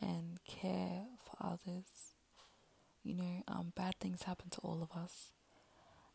and 0.00 0.38
care 0.46 1.04
for 1.24 1.46
others. 1.46 2.12
You 3.02 3.16
know, 3.16 3.42
um, 3.48 3.72
bad 3.76 3.96
things 4.00 4.22
happen 4.22 4.48
to 4.50 4.60
all 4.60 4.82
of 4.82 4.96
us. 4.98 5.32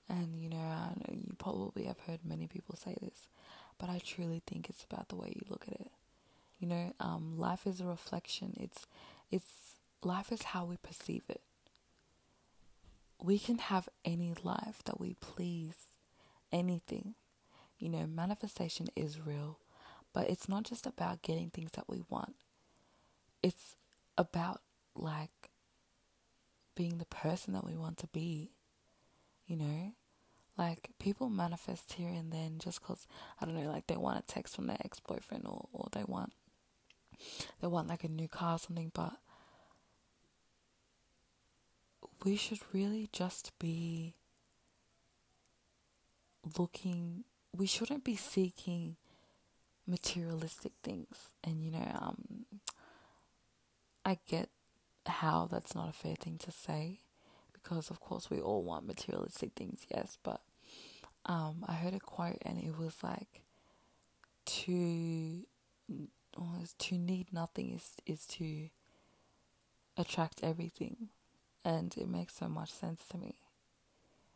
And 0.07 0.35
you 0.35 0.49
know, 0.49 0.57
I 0.57 0.93
know 0.97 1.13
you 1.13 1.35
probably 1.37 1.83
have 1.83 1.99
heard 2.07 2.21
many 2.25 2.47
people 2.47 2.75
say 2.75 2.95
this, 2.99 3.27
but 3.77 3.89
I 3.89 3.99
truly 4.03 4.41
think 4.45 4.69
it's 4.69 4.83
about 4.83 5.09
the 5.09 5.15
way 5.15 5.31
you 5.35 5.41
look 5.49 5.65
at 5.67 5.79
it. 5.79 5.91
You 6.59 6.67
know, 6.67 6.93
um, 6.99 7.37
life 7.37 7.65
is 7.65 7.79
a 7.79 7.85
reflection. 7.85 8.53
It's, 8.59 8.85
it's 9.31 9.75
life 10.03 10.31
is 10.31 10.43
how 10.43 10.65
we 10.65 10.77
perceive 10.77 11.23
it. 11.29 11.41
We 13.21 13.39
can 13.39 13.57
have 13.57 13.87
any 14.05 14.33
life 14.43 14.81
that 14.85 14.99
we 14.99 15.15
please, 15.21 15.87
anything. 16.51 17.15
You 17.77 17.89
know, 17.89 18.05
manifestation 18.05 18.87
is 18.95 19.25
real, 19.25 19.59
but 20.13 20.29
it's 20.29 20.49
not 20.49 20.63
just 20.63 20.85
about 20.85 21.21
getting 21.21 21.49
things 21.49 21.71
that 21.71 21.87
we 21.87 22.01
want. 22.09 22.35
It's 23.41 23.75
about 24.17 24.61
like 24.95 25.49
being 26.75 26.97
the 26.97 27.05
person 27.05 27.53
that 27.53 27.65
we 27.65 27.75
want 27.77 27.97
to 27.99 28.07
be. 28.07 28.51
You 29.47 29.55
know, 29.55 29.93
like 30.57 30.89
people 30.99 31.29
manifest 31.29 31.93
here 31.93 32.09
and 32.09 32.31
then 32.31 32.57
just 32.59 32.81
because 32.81 33.07
I 33.41 33.45
don't 33.45 33.55
know, 33.55 33.71
like 33.71 33.87
they 33.87 33.97
want 33.97 34.19
a 34.19 34.21
text 34.21 34.55
from 34.55 34.67
their 34.67 34.77
ex 34.83 34.99
boyfriend 34.99 35.45
or 35.47 35.67
or 35.71 35.87
they 35.91 36.03
want 36.03 36.33
they 37.61 37.67
want 37.67 37.87
like 37.87 38.03
a 38.03 38.09
new 38.09 38.27
car 38.27 38.55
or 38.55 38.59
something, 38.59 38.91
but 38.93 39.13
we 42.23 42.35
should 42.35 42.59
really 42.73 43.09
just 43.11 43.57
be 43.59 44.15
looking. 46.57 47.23
We 47.55 47.65
shouldn't 47.65 48.03
be 48.03 48.15
seeking 48.15 48.95
materialistic 49.87 50.73
things, 50.83 51.17
and 51.43 51.63
you 51.63 51.71
know, 51.71 51.91
um, 51.99 52.45
I 54.05 54.17
get 54.27 54.49
how 55.05 55.47
that's 55.51 55.75
not 55.75 55.89
a 55.89 55.93
fair 55.93 56.15
thing 56.15 56.37
to 56.37 56.51
say 56.51 56.99
because 57.53 57.89
of 57.89 57.99
course 57.99 58.29
we 58.29 58.39
all 58.39 58.63
want 58.63 58.87
materialistic 58.87 59.51
things, 59.55 59.85
yes, 59.93 60.17
but 60.23 60.41
um, 61.25 61.65
I 61.67 61.73
heard 61.73 61.93
a 61.93 61.99
quote 61.99 62.37
and 62.43 62.57
it 62.57 62.77
was 62.77 62.95
like 63.03 63.41
to 64.45 65.43
Oh, 66.37 66.41
or 66.61 66.65
to 66.77 66.97
need 66.97 67.33
nothing 67.33 67.71
is 67.73 67.91
is 68.05 68.25
to 68.27 68.69
attract 69.97 70.43
everything. 70.43 71.09
And 71.65 71.95
it 71.97 72.07
makes 72.07 72.35
so 72.37 72.47
much 72.47 72.71
sense 72.71 73.03
to 73.11 73.17
me. 73.17 73.35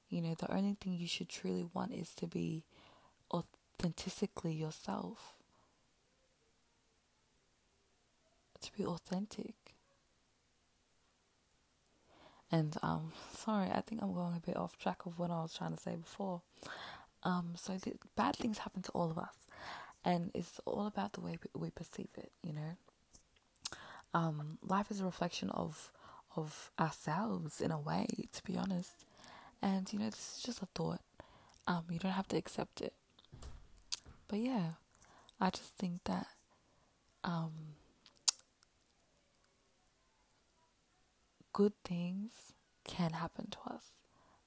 You 0.10 0.22
know 0.22 0.36
the 0.38 0.52
only 0.54 0.76
thing 0.80 0.94
you 0.94 1.08
should 1.08 1.30
truly 1.30 1.66
want 1.74 1.94
is 1.94 2.14
to 2.16 2.28
be 2.28 2.64
authentically 3.32 4.54
yourself. 4.54 5.34
To 8.62 8.72
be 8.78 8.86
authentic. 8.86 9.56
And 12.52 12.78
um 12.84 13.12
sorry 13.36 13.70
i 13.72 13.82
think 13.82 14.02
i'm 14.04 14.14
going 14.14 14.36
a 14.36 14.40
bit 14.40 14.56
off 14.58 14.78
track 14.78 15.06
of 15.06 15.18
what 15.18 15.32
i 15.32 15.42
was 15.42 15.54
trying 15.56 15.74
to 15.76 15.82
say 15.82 15.96
before. 15.96 16.42
Um 17.24 17.54
so 17.56 17.78
th- 17.78 17.98
bad 18.16 18.36
things 18.36 18.60
happen 18.60 18.82
to 18.84 18.92
all 18.92 19.10
of 19.12 19.18
us 19.18 19.43
and 20.06 20.32
it's 20.34 20.60
all 20.66 20.88
about 20.88 21.14
the 21.14 21.22
way 21.22 21.38
we 21.54 21.70
perceive 21.70 22.10
it. 22.18 22.32
You 22.42 22.54
know, 22.54 22.78
um, 24.14 24.58
life 24.62 24.92
is 24.92 25.02
a 25.02 25.06
reflection 25.06 25.50
of 25.50 25.92
of 26.36 26.72
ourselves 26.80 27.62
in 27.62 27.72
a 27.72 27.80
way, 27.80 28.08
to 28.34 28.44
be 28.44 28.58
honest. 28.58 29.06
And 29.62 29.92
you 29.94 30.00
know, 30.00 30.10
this 30.10 30.38
is 30.38 30.44
just 30.44 30.62
a 30.62 30.68
thought. 30.74 31.02
Um, 31.68 31.84
you 31.90 32.00
don't 32.00 32.12
have 32.12 32.28
to 32.30 32.38
accept 32.38 32.82
it. 32.82 32.94
But 34.28 34.40
yeah, 34.40 34.72
I 35.40 35.50
just 35.50 35.78
think 35.78 36.04
that 36.06 36.28
um, 37.24 37.52
good 41.54 41.74
things 41.86 42.32
can 42.84 43.12
happen 43.14 43.48
to 43.52 43.74
us, 43.74 43.84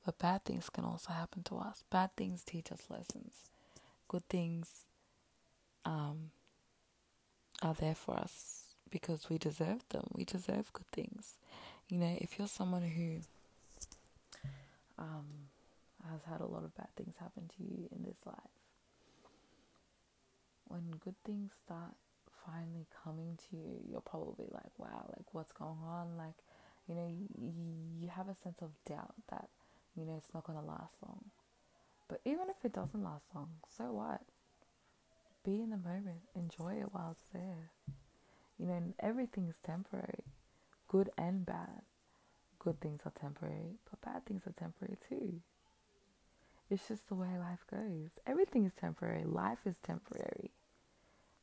but 0.05 0.19
bad 0.19 0.45
things 0.45 0.69
can 0.69 0.85
also 0.85 1.13
happen 1.13 1.43
to 1.45 1.57
us. 1.57 1.85
Bad 1.91 2.11
things 2.17 2.43
teach 2.45 2.71
us 2.71 2.83
lessons. 2.91 3.45
Good 4.09 4.29
things 4.29 4.87
um, 5.87 6.31
are 7.63 7.75
there 7.75 7.95
for 7.95 8.15
us 8.17 8.65
because 8.91 9.31
we 9.31 9.39
deserve 9.39 9.89
them. 9.91 10.05
We 10.13 10.25
deserve 10.25 10.73
good 10.73 10.91
things. 10.93 11.37
You 11.89 11.99
know, 11.99 12.17
if 12.21 12.39
you're 12.39 12.49
someone 12.49 12.83
who 12.83 13.21
um, 14.99 15.27
has 16.11 16.21
had 16.29 16.41
a 16.41 16.47
lot 16.47 16.65
of 16.65 16.77
bad 16.77 16.89
things 16.97 17.15
happen 17.19 17.49
to 17.57 17.63
you 17.63 17.89
in 17.95 18.03
this 18.03 18.19
life, 18.27 18.37
when 20.69 20.91
good 21.03 21.15
things 21.25 21.53
start 21.65 21.95
finally 22.45 22.87
coming 23.05 23.39
to 23.49 23.57
you, 23.57 23.81
you're 23.89 24.01
probably 24.01 24.47
like, 24.51 24.77
wow, 24.79 25.07
like 25.17 25.33
what's 25.33 25.53
going 25.53 25.79
on? 25.87 26.17
Like, 26.19 26.35
you 26.89 26.95
know, 26.95 27.07
you, 27.07 27.53
you 28.01 28.09
have 28.09 28.29
a 28.29 28.35
sense 28.35 28.59
of 28.61 28.71
doubt 28.89 29.15
that, 29.31 29.49
you 29.95 30.05
know, 30.05 30.15
it's 30.17 30.35
not 30.35 30.45
going 30.45 30.59
to 30.59 30.65
last 30.65 30.95
long. 31.07 31.27
But 32.09 32.21
even 32.25 32.49
if 32.51 32.65
it 32.65 32.73
doesn't 32.73 33.03
last 33.03 33.27
long, 33.35 33.51
so 33.77 33.85
what? 33.93 34.21
Be 35.47 35.63
in 35.63 35.71
the 35.71 35.77
moment, 35.77 36.23
enjoy 36.35 36.81
it 36.81 36.89
while 36.91 37.13
it's 37.13 37.31
there. 37.33 37.71
You 38.59 38.67
know, 38.67 38.83
everything 38.99 39.47
is 39.49 39.55
temporary, 39.65 40.25
good 40.89 41.09
and 41.17 41.47
bad. 41.47 41.83
Good 42.59 42.81
things 42.81 43.03
are 43.05 43.13
temporary, 43.13 43.77
but 43.89 44.01
bad 44.01 44.27
things 44.27 44.43
are 44.49 44.55
temporary 44.59 44.97
too. 45.09 45.35
It's 46.69 46.89
just 46.89 47.09
the 47.09 47.15
way 47.15 47.39
life 47.39 47.65
goes. 47.71 48.11
Everything 48.27 48.65
is 48.65 48.73
temporary. 48.75 49.23
Life 49.25 49.61
is 49.67 49.77
temporary. 49.85 50.51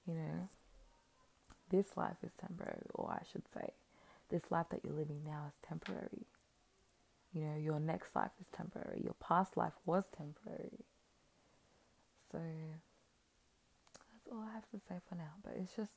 You 0.05 0.15
know, 0.15 0.50
this 1.69 1.95
life 1.95 2.17
is 2.25 2.33
temporary, 2.38 2.88
or 2.93 3.10
I 3.10 3.24
should 3.31 3.48
say, 3.53 3.69
this 4.29 4.51
life 4.51 4.65
that 4.72 4.81
you're 4.83 4.93
living 4.98 5.22
now 5.25 5.45
is 5.48 5.55
temporary. 5.65 6.27
You 7.31 7.45
know, 7.45 7.55
your 7.55 7.79
next 7.79 8.13
life 8.17 8.31
is 8.41 8.48
temporary. 8.50 9.00
Your 9.01 9.15
past 9.22 9.55
life 9.55 9.74
was 9.86 10.03
temporary. 10.13 10.83
So 12.29 12.39
that's 14.24 14.34
all 14.34 14.44
I 14.48 14.53
have 14.53 14.70
to 14.72 14.80
say 14.88 14.96
for 15.08 15.15
now. 15.15 15.34
But 15.44 15.53
it's 15.60 15.75
just, 15.75 15.92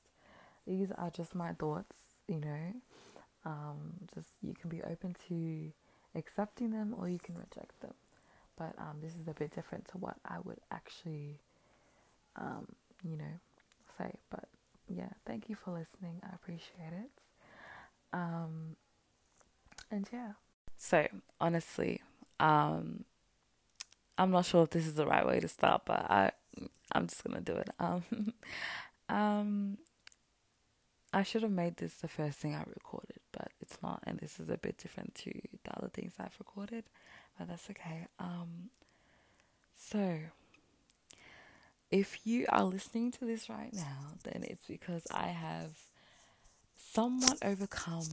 these 0.66 0.88
are 0.97 1.11
just 1.11 1.35
my 1.35 1.52
thoughts, 1.52 1.95
you 2.28 2.40
know. 2.40 2.73
Um, 3.45 3.95
just 4.14 4.28
you 4.42 4.54
can 4.54 4.71
be 4.71 4.83
open 4.83 5.14
to 5.28 5.71
accepting 6.18 6.71
them 6.71 6.95
or 6.99 7.09
you 7.09 7.18
can 7.18 7.37
reject 7.37 7.80
them. 7.80 7.95
But 8.59 8.75
um, 8.78 8.97
this 9.02 9.12
is 9.12 9.28
a 9.28 9.35
bit 9.35 9.54
different 9.54 9.87
to 9.88 9.99
what 9.99 10.16
I 10.25 10.38
would 10.42 10.59
actually, 10.73 11.40
um, 12.37 12.66
you 13.05 13.16
know, 13.16 13.40
say. 13.98 14.14
But 14.31 14.44
yeah, 14.88 15.11
thank 15.27 15.48
you 15.48 15.55
for 15.57 15.72
listening. 15.72 16.20
I 16.24 16.35
appreciate 16.35 16.92
it. 16.92 17.22
Um, 18.12 18.77
and 19.90 20.09
yeah. 20.12 20.33
So 20.79 21.07
honestly, 21.40 22.00
um, 22.40 23.05
I'm 24.18 24.31
not 24.31 24.46
sure 24.46 24.64
if 24.64 24.70
this 24.70 24.87
is 24.87 24.94
the 24.94 25.07
right 25.07 25.27
way 25.27 25.40
to 25.40 25.48
start, 25.48 25.83
but 25.85 26.11
I, 26.11 26.33
I'm 26.92 27.07
just 27.07 27.23
gonna 27.25 27.40
do 27.40 27.55
it. 27.55 27.71
Um, 27.79 28.05
um, 29.09 29.79
I 31.12 31.23
should 31.23 31.42
have 31.42 31.53
made 31.53 31.77
this 31.77 31.95
the 31.95 32.09
first 32.09 32.38
thing 32.38 32.55
I 32.55 32.62
recorded, 32.66 33.21
but 33.33 33.49
it's 33.61 33.79
not, 33.83 34.01
and 34.07 34.19
this 34.19 34.38
is 34.38 34.51
a 34.51 34.59
bit 34.59 34.77
different 34.79 35.14
to 35.16 35.33
the 35.64 35.77
other 35.77 35.88
things 35.88 36.12
I've 36.19 36.37
recorded, 36.38 36.85
but 37.38 37.49
that's 37.49 37.71
okay. 37.71 38.07
Um, 38.19 38.71
so 39.79 40.19
if 41.90 42.27
you 42.27 42.47
are 42.49 42.64
listening 42.64 43.12
to 43.12 43.25
this 43.25 43.49
right 43.49 43.73
now, 43.73 44.14
then 44.25 44.45
it's 44.47 44.66
because 44.66 45.07
I 45.11 45.29
have 45.29 45.71
somewhat 46.77 47.38
overcome 47.42 48.09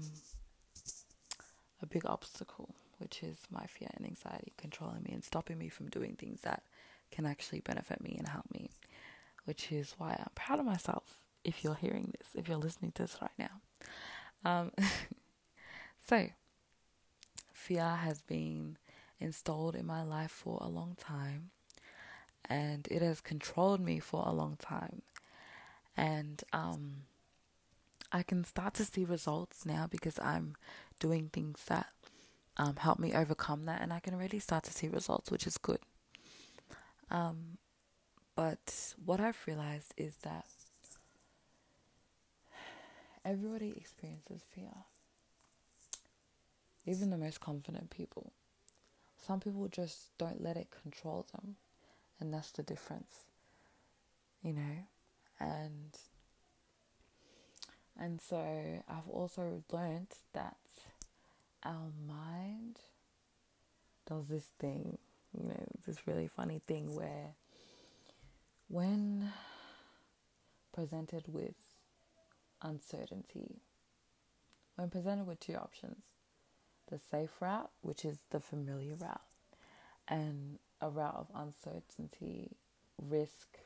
a 1.82 1.86
big 1.86 2.06
obstacle, 2.06 2.76
which 3.00 3.24
is 3.24 3.38
my 3.52 3.66
fear 3.66 3.90
and 3.98 4.06
anxiety 4.06 4.54
controlling 4.58 5.04
me 5.04 5.12
and 5.14 5.24
stopping 5.24 5.58
me 5.58 5.70
from 5.70 5.90
doing 5.90 6.16
things 6.16 6.42
that 6.42 6.64
can 7.14 7.26
actually 7.26 7.60
benefit 7.60 8.02
me 8.02 8.16
and 8.18 8.28
help 8.28 8.46
me, 8.52 8.72
which 9.46 9.72
is 9.72 9.94
why 9.98 10.16
I'm 10.20 10.32
proud 10.36 10.60
of 10.60 10.66
myself 10.66 11.20
if 11.44 11.64
you're 11.64 11.76
hearing 11.76 12.14
this, 12.18 12.30
if 12.36 12.48
you're 12.48 12.58
listening 12.58 12.92
to 12.94 13.04
this 13.04 13.18
right 13.22 13.32
now. 13.38 13.62
Um, 14.44 14.72
so, 16.08 16.30
fear 17.52 17.98
has 18.02 18.22
been 18.22 18.78
installed 19.20 19.76
in 19.76 19.86
my 19.86 20.04
life 20.04 20.32
for 20.32 20.58
a 20.62 20.68
long 20.68 20.98
time 21.00 21.52
and 22.50 22.88
it 22.90 23.02
has 23.02 23.22
controlled 23.22 23.80
me 23.80 24.00
for 24.00 24.24
a 24.26 24.34
long 24.34 24.58
time. 24.58 25.04
And 25.96 26.44
um, 26.52 27.04
I 28.12 28.24
can 28.24 28.44
start 28.44 28.74
to 28.76 28.86
see 28.86 29.06
results 29.06 29.66
now 29.66 29.88
because 29.90 30.20
I'm 30.20 30.56
doing 31.00 31.30
things 31.32 31.64
that 31.68 31.88
um, 32.58 32.76
help 32.78 33.00
me 33.00 33.14
overcome 33.14 33.66
that, 33.66 33.82
and 33.82 33.92
I 33.92 34.00
can 34.00 34.16
really 34.16 34.40
start 34.40 34.64
to 34.66 34.74
see 34.74 34.88
results, 34.88 35.32
which 35.32 35.48
is 35.48 35.58
good. 35.58 35.80
Um, 37.10 37.58
but 38.36 38.96
what 39.04 39.20
I've 39.20 39.42
realized 39.46 39.94
is 39.98 40.16
that 40.24 40.46
everybody 43.26 43.74
experiences 43.78 44.42
fear, 44.54 44.74
even 46.86 47.10
the 47.10 47.18
most 47.18 47.40
confident 47.40 47.90
people. 47.90 48.32
Some 49.26 49.40
people 49.40 49.68
just 49.68 50.18
don't 50.18 50.42
let 50.44 50.58
it 50.58 50.68
control 50.84 51.26
them. 51.32 51.56
And 52.20 52.34
that's 52.34 52.52
the 52.52 52.64
difference 52.64 53.24
you 54.44 54.54
know? 54.54 54.86
And 55.40 55.98
and 58.00 58.20
so 58.22 58.38
I've 58.90 59.10
also 59.10 59.64
learned 59.72 60.08
that 60.34 60.58
our 61.64 61.92
mind 62.08 62.80
does 64.08 64.28
this 64.28 64.48
thing, 64.60 64.98
you 65.34 65.48
know, 65.48 65.66
this 65.86 66.08
really 66.08 66.28
funny 66.28 66.62
thing 66.68 66.96
where 66.96 67.36
when 68.68 69.32
presented 70.74 71.26
with 71.28 71.56
uncertainty, 72.62 73.62
when 74.76 74.90
presented 74.90 75.26
with 75.26 75.40
two 75.40 75.56
options, 75.56 76.04
the 76.90 77.00
safe 77.00 77.30
route, 77.40 77.70
which 77.82 78.06
is 78.06 78.18
the 78.32 78.40
familiar 78.40 78.96
route, 78.96 79.22
and 80.08 80.60
a 80.82 80.90
route 80.90 81.16
of 81.16 81.28
uncertainty, 81.36 82.58
risk, 83.02 83.58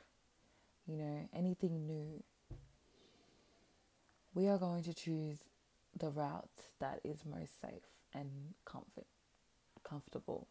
you 0.85 0.97
know, 0.97 1.27
anything 1.33 1.85
new, 1.85 2.23
we 4.33 4.47
are 4.47 4.57
going 4.57 4.83
to 4.83 4.93
choose 4.93 5.39
the 5.97 6.09
route 6.09 6.49
that 6.79 6.99
is 7.03 7.25
most 7.25 7.59
safe 7.59 7.81
and 8.13 8.29
comfort 8.65 9.07
comfortable 9.83 10.47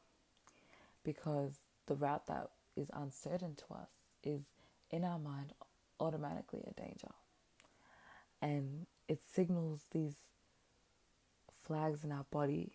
because 1.06 1.52
the 1.86 1.94
route 1.94 2.26
that 2.26 2.50
is 2.76 2.88
uncertain 2.92 3.54
to 3.54 3.74
us 3.74 3.90
is 4.22 4.42
in 4.90 5.04
our 5.04 5.18
mind 5.18 5.52
automatically 6.00 6.62
a 6.66 6.78
danger 6.78 7.14
and 8.42 8.86
it 9.08 9.20
signals 9.32 9.80
these 9.92 10.16
flags 11.64 12.04
in 12.04 12.12
our 12.12 12.26
body 12.30 12.72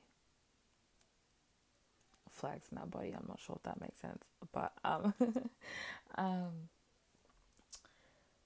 flags 2.31 2.67
in 2.71 2.77
our 2.77 2.85
body. 2.87 3.13
I'm 3.15 3.25
not 3.27 3.39
sure 3.39 3.57
if 3.57 3.63
that 3.63 3.79
makes 3.79 3.99
sense, 3.99 4.23
but 4.51 4.73
um, 4.83 5.13
um, 6.15 6.69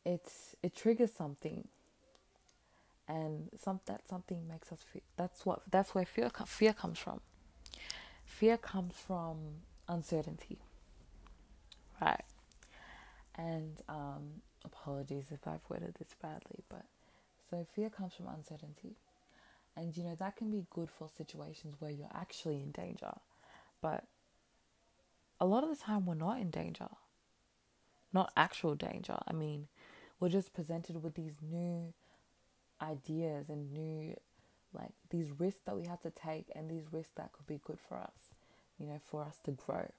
it's 0.05 0.55
it 0.61 0.75
triggers 0.75 1.13
something, 1.13 1.67
and 3.07 3.49
some 3.61 3.79
that 3.85 4.07
something 4.07 4.47
makes 4.47 4.71
us 4.71 4.79
feel. 4.91 5.03
That's 5.17 5.45
what 5.45 5.61
that's 5.71 5.95
where 5.95 6.05
fear 6.05 6.29
fear 6.45 6.73
comes 6.73 6.99
from. 6.99 7.21
Fear 8.25 8.57
comes 8.57 8.95
from 8.95 9.37
uncertainty, 9.87 10.59
right? 12.01 12.23
And 13.35 13.81
um, 13.89 14.41
apologies 14.63 15.25
if 15.31 15.47
I've 15.47 15.61
worded 15.69 15.95
this 15.99 16.15
badly, 16.21 16.63
but 16.69 16.85
so 17.49 17.65
fear 17.75 17.89
comes 17.89 18.13
from 18.13 18.27
uncertainty. 18.27 18.95
And 19.77 19.95
you 19.95 20.03
know, 20.03 20.15
that 20.15 20.37
can 20.37 20.51
be 20.51 20.65
good 20.69 20.89
for 20.89 21.09
situations 21.17 21.75
where 21.79 21.91
you're 21.91 22.07
actually 22.13 22.61
in 22.61 22.71
danger 22.71 23.11
but 23.85 24.05
a 25.39 25.45
lot 25.45 25.63
of 25.63 25.69
the 25.69 25.75
time 25.75 26.07
we're 26.07 26.15
not 26.15 26.39
in 26.39 26.49
danger. 26.49 26.87
Not 28.11 28.31
actual 28.35 28.73
danger. 28.73 29.17
I 29.27 29.31
mean, 29.33 29.67
we're 30.19 30.29
just 30.29 30.55
presented 30.55 31.03
with 31.03 31.13
these 31.13 31.35
new 31.39 31.93
ideas 32.81 33.49
and 33.49 33.71
new 33.71 34.15
like 34.73 34.93
these 35.11 35.31
risks 35.37 35.61
that 35.67 35.75
we 35.75 35.85
have 35.85 36.01
to 36.01 36.09
take 36.09 36.47
and 36.55 36.67
these 36.67 36.91
risks 36.91 37.13
that 37.15 37.31
could 37.31 37.45
be 37.45 37.61
good 37.63 37.77
for 37.87 37.97
us, 37.97 38.33
you 38.79 38.87
know, 38.87 38.99
for 39.03 39.23
us 39.23 39.37
to 39.45 39.51
grow. 39.51 39.91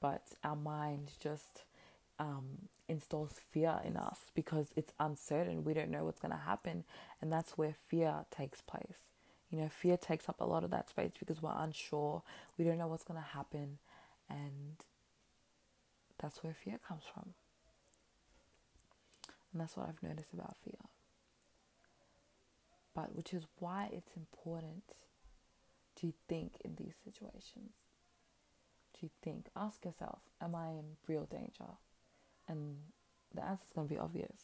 But 0.00 0.22
our 0.42 0.56
mind 0.56 1.12
just 1.20 1.64
um, 2.18 2.68
installs 2.88 3.40
fear 3.50 3.80
in 3.84 3.96
us 3.96 4.30
because 4.34 4.68
it's 4.76 4.92
uncertain. 5.00 5.64
We 5.64 5.74
don't 5.74 5.90
know 5.90 6.04
what's 6.04 6.20
going 6.20 6.32
to 6.32 6.38
happen. 6.38 6.84
And 7.20 7.32
that's 7.32 7.56
where 7.56 7.74
fear 7.88 8.26
takes 8.30 8.60
place. 8.60 9.10
You 9.50 9.60
know, 9.60 9.68
fear 9.68 9.96
takes 9.96 10.28
up 10.28 10.40
a 10.40 10.44
lot 10.44 10.64
of 10.64 10.70
that 10.70 10.88
space 10.88 11.12
because 11.18 11.40
we're 11.40 11.54
unsure. 11.56 12.22
We 12.58 12.64
don't 12.64 12.78
know 12.78 12.88
what's 12.88 13.04
going 13.04 13.20
to 13.20 13.26
happen. 13.26 13.78
And 14.28 14.76
that's 16.18 16.42
where 16.42 16.54
fear 16.54 16.78
comes 16.86 17.04
from. 17.12 17.34
And 19.52 19.60
that's 19.60 19.76
what 19.76 19.88
I've 19.88 20.02
noticed 20.02 20.32
about 20.32 20.56
fear. 20.64 20.74
But 22.94 23.14
which 23.14 23.32
is 23.32 23.46
why 23.58 23.88
it's 23.92 24.16
important 24.16 24.94
to 25.96 26.12
think 26.28 26.54
in 26.64 26.74
these 26.76 26.94
situations. 27.04 27.83
To 29.00 29.10
think, 29.22 29.48
ask 29.56 29.84
yourself, 29.84 30.20
am 30.40 30.54
I 30.54 30.68
in 30.68 30.96
real 31.08 31.24
danger? 31.24 31.72
And 32.48 32.76
the 33.34 33.44
answer 33.44 33.64
is 33.66 33.72
going 33.74 33.88
to 33.88 33.94
be 33.94 33.98
obvious. 33.98 34.38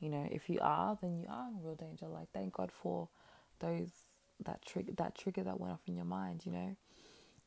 You 0.00 0.10
know, 0.10 0.26
if 0.30 0.50
you 0.50 0.58
are, 0.60 0.98
then 1.00 1.18
you 1.18 1.28
are 1.30 1.48
in 1.48 1.62
real 1.62 1.76
danger. 1.76 2.06
Like, 2.06 2.28
thank 2.34 2.54
God 2.54 2.70
for 2.72 3.08
those 3.60 3.90
that 4.44 4.64
trigger 4.66 4.92
that 4.96 5.16
trigger 5.16 5.42
that 5.44 5.58
went 5.58 5.72
off 5.72 5.80
in 5.86 5.96
your 5.96 6.04
mind. 6.04 6.42
You 6.44 6.52
know, 6.52 6.76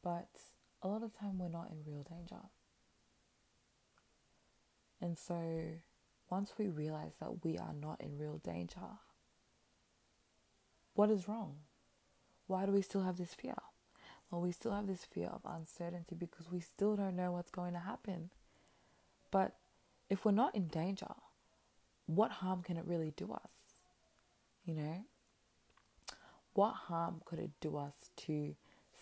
but 0.03 0.29
a 0.81 0.87
lot 0.87 1.03
of 1.03 1.17
time 1.17 1.37
we're 1.37 1.49
not 1.49 1.69
in 1.71 1.83
real 1.85 2.03
danger. 2.09 2.41
And 5.01 5.17
so, 5.17 5.61
once 6.29 6.53
we 6.57 6.67
realize 6.67 7.13
that 7.19 7.43
we 7.43 7.57
are 7.57 7.73
not 7.73 8.01
in 8.01 8.17
real 8.17 8.39
danger, 8.43 8.97
what 10.93 11.09
is 11.09 11.27
wrong? 11.27 11.57
Why 12.47 12.65
do 12.65 12.71
we 12.71 12.81
still 12.81 13.03
have 13.03 13.17
this 13.17 13.33
fear? 13.33 13.55
Well, 14.29 14.41
we 14.41 14.51
still 14.51 14.73
have 14.73 14.87
this 14.87 15.05
fear 15.05 15.27
of 15.27 15.41
uncertainty 15.45 16.15
because 16.15 16.51
we 16.51 16.59
still 16.59 16.95
don't 16.95 17.15
know 17.15 17.31
what's 17.31 17.49
going 17.49 17.73
to 17.73 17.79
happen. 17.79 18.29
But 19.31 19.55
if 20.09 20.23
we're 20.23 20.31
not 20.31 20.55
in 20.55 20.67
danger, 20.67 21.13
what 22.05 22.31
harm 22.31 22.61
can 22.61 22.77
it 22.77 22.85
really 22.85 23.13
do 23.15 23.31
us? 23.31 23.51
You 24.65 24.75
know? 24.75 25.03
What 26.53 26.73
harm 26.73 27.21
could 27.25 27.39
it 27.39 27.51
do 27.59 27.77
us 27.77 27.93
to 28.17 28.55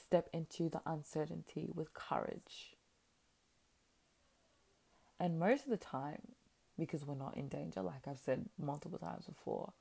step 0.06 0.30
into 0.32 0.70
the 0.70 0.82
uncertainty 0.86 1.70
with 1.74 1.94
courage? 1.94 2.76
And 5.20 5.40
most 5.40 5.64
of 5.66 5.72
the 5.72 5.78
time, 5.78 6.34
because 6.78 7.06
we're 7.06 7.16
not 7.16 7.36
in 7.36 7.50
danger, 7.50 7.82
like 7.82 8.08
I've 8.08 8.20
said 8.20 8.46
multiple 8.58 9.00
times 9.00 9.26
before, 9.26 9.74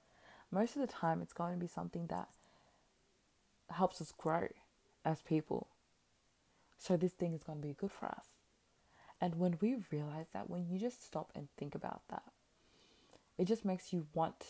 most 0.50 0.74
of 0.74 0.80
the 0.80 0.92
time 0.92 1.20
it's 1.20 1.32
going 1.32 1.52
to 1.52 1.60
be 1.60 1.66
something 1.66 2.06
that 2.06 2.28
helps 3.70 4.00
us 4.00 4.12
grow 4.16 4.48
as 5.06 5.22
people. 5.22 5.68
So 6.76 6.96
this 6.96 7.12
thing 7.12 7.32
is 7.32 7.42
going 7.42 7.62
to 7.62 7.66
be 7.66 7.74
good 7.74 7.92
for 7.92 8.06
us. 8.06 8.24
And 9.20 9.36
when 9.36 9.56
we 9.62 9.76
realize 9.90 10.26
that, 10.34 10.50
when 10.50 10.66
you 10.68 10.78
just 10.78 11.06
stop 11.06 11.32
and 11.34 11.48
think 11.56 11.74
about 11.74 12.02
that, 12.10 12.24
it 13.38 13.46
just 13.46 13.64
makes 13.64 13.92
you 13.92 14.06
want 14.12 14.44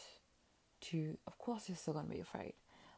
to, 0.81 1.19
of 1.27 1.39
course, 1.39 1.69
you're 1.69 1.77
still 1.77 1.95
going 1.95 2.07
to 2.07 2.13
be 2.13 2.21
afraid, 2.21 2.55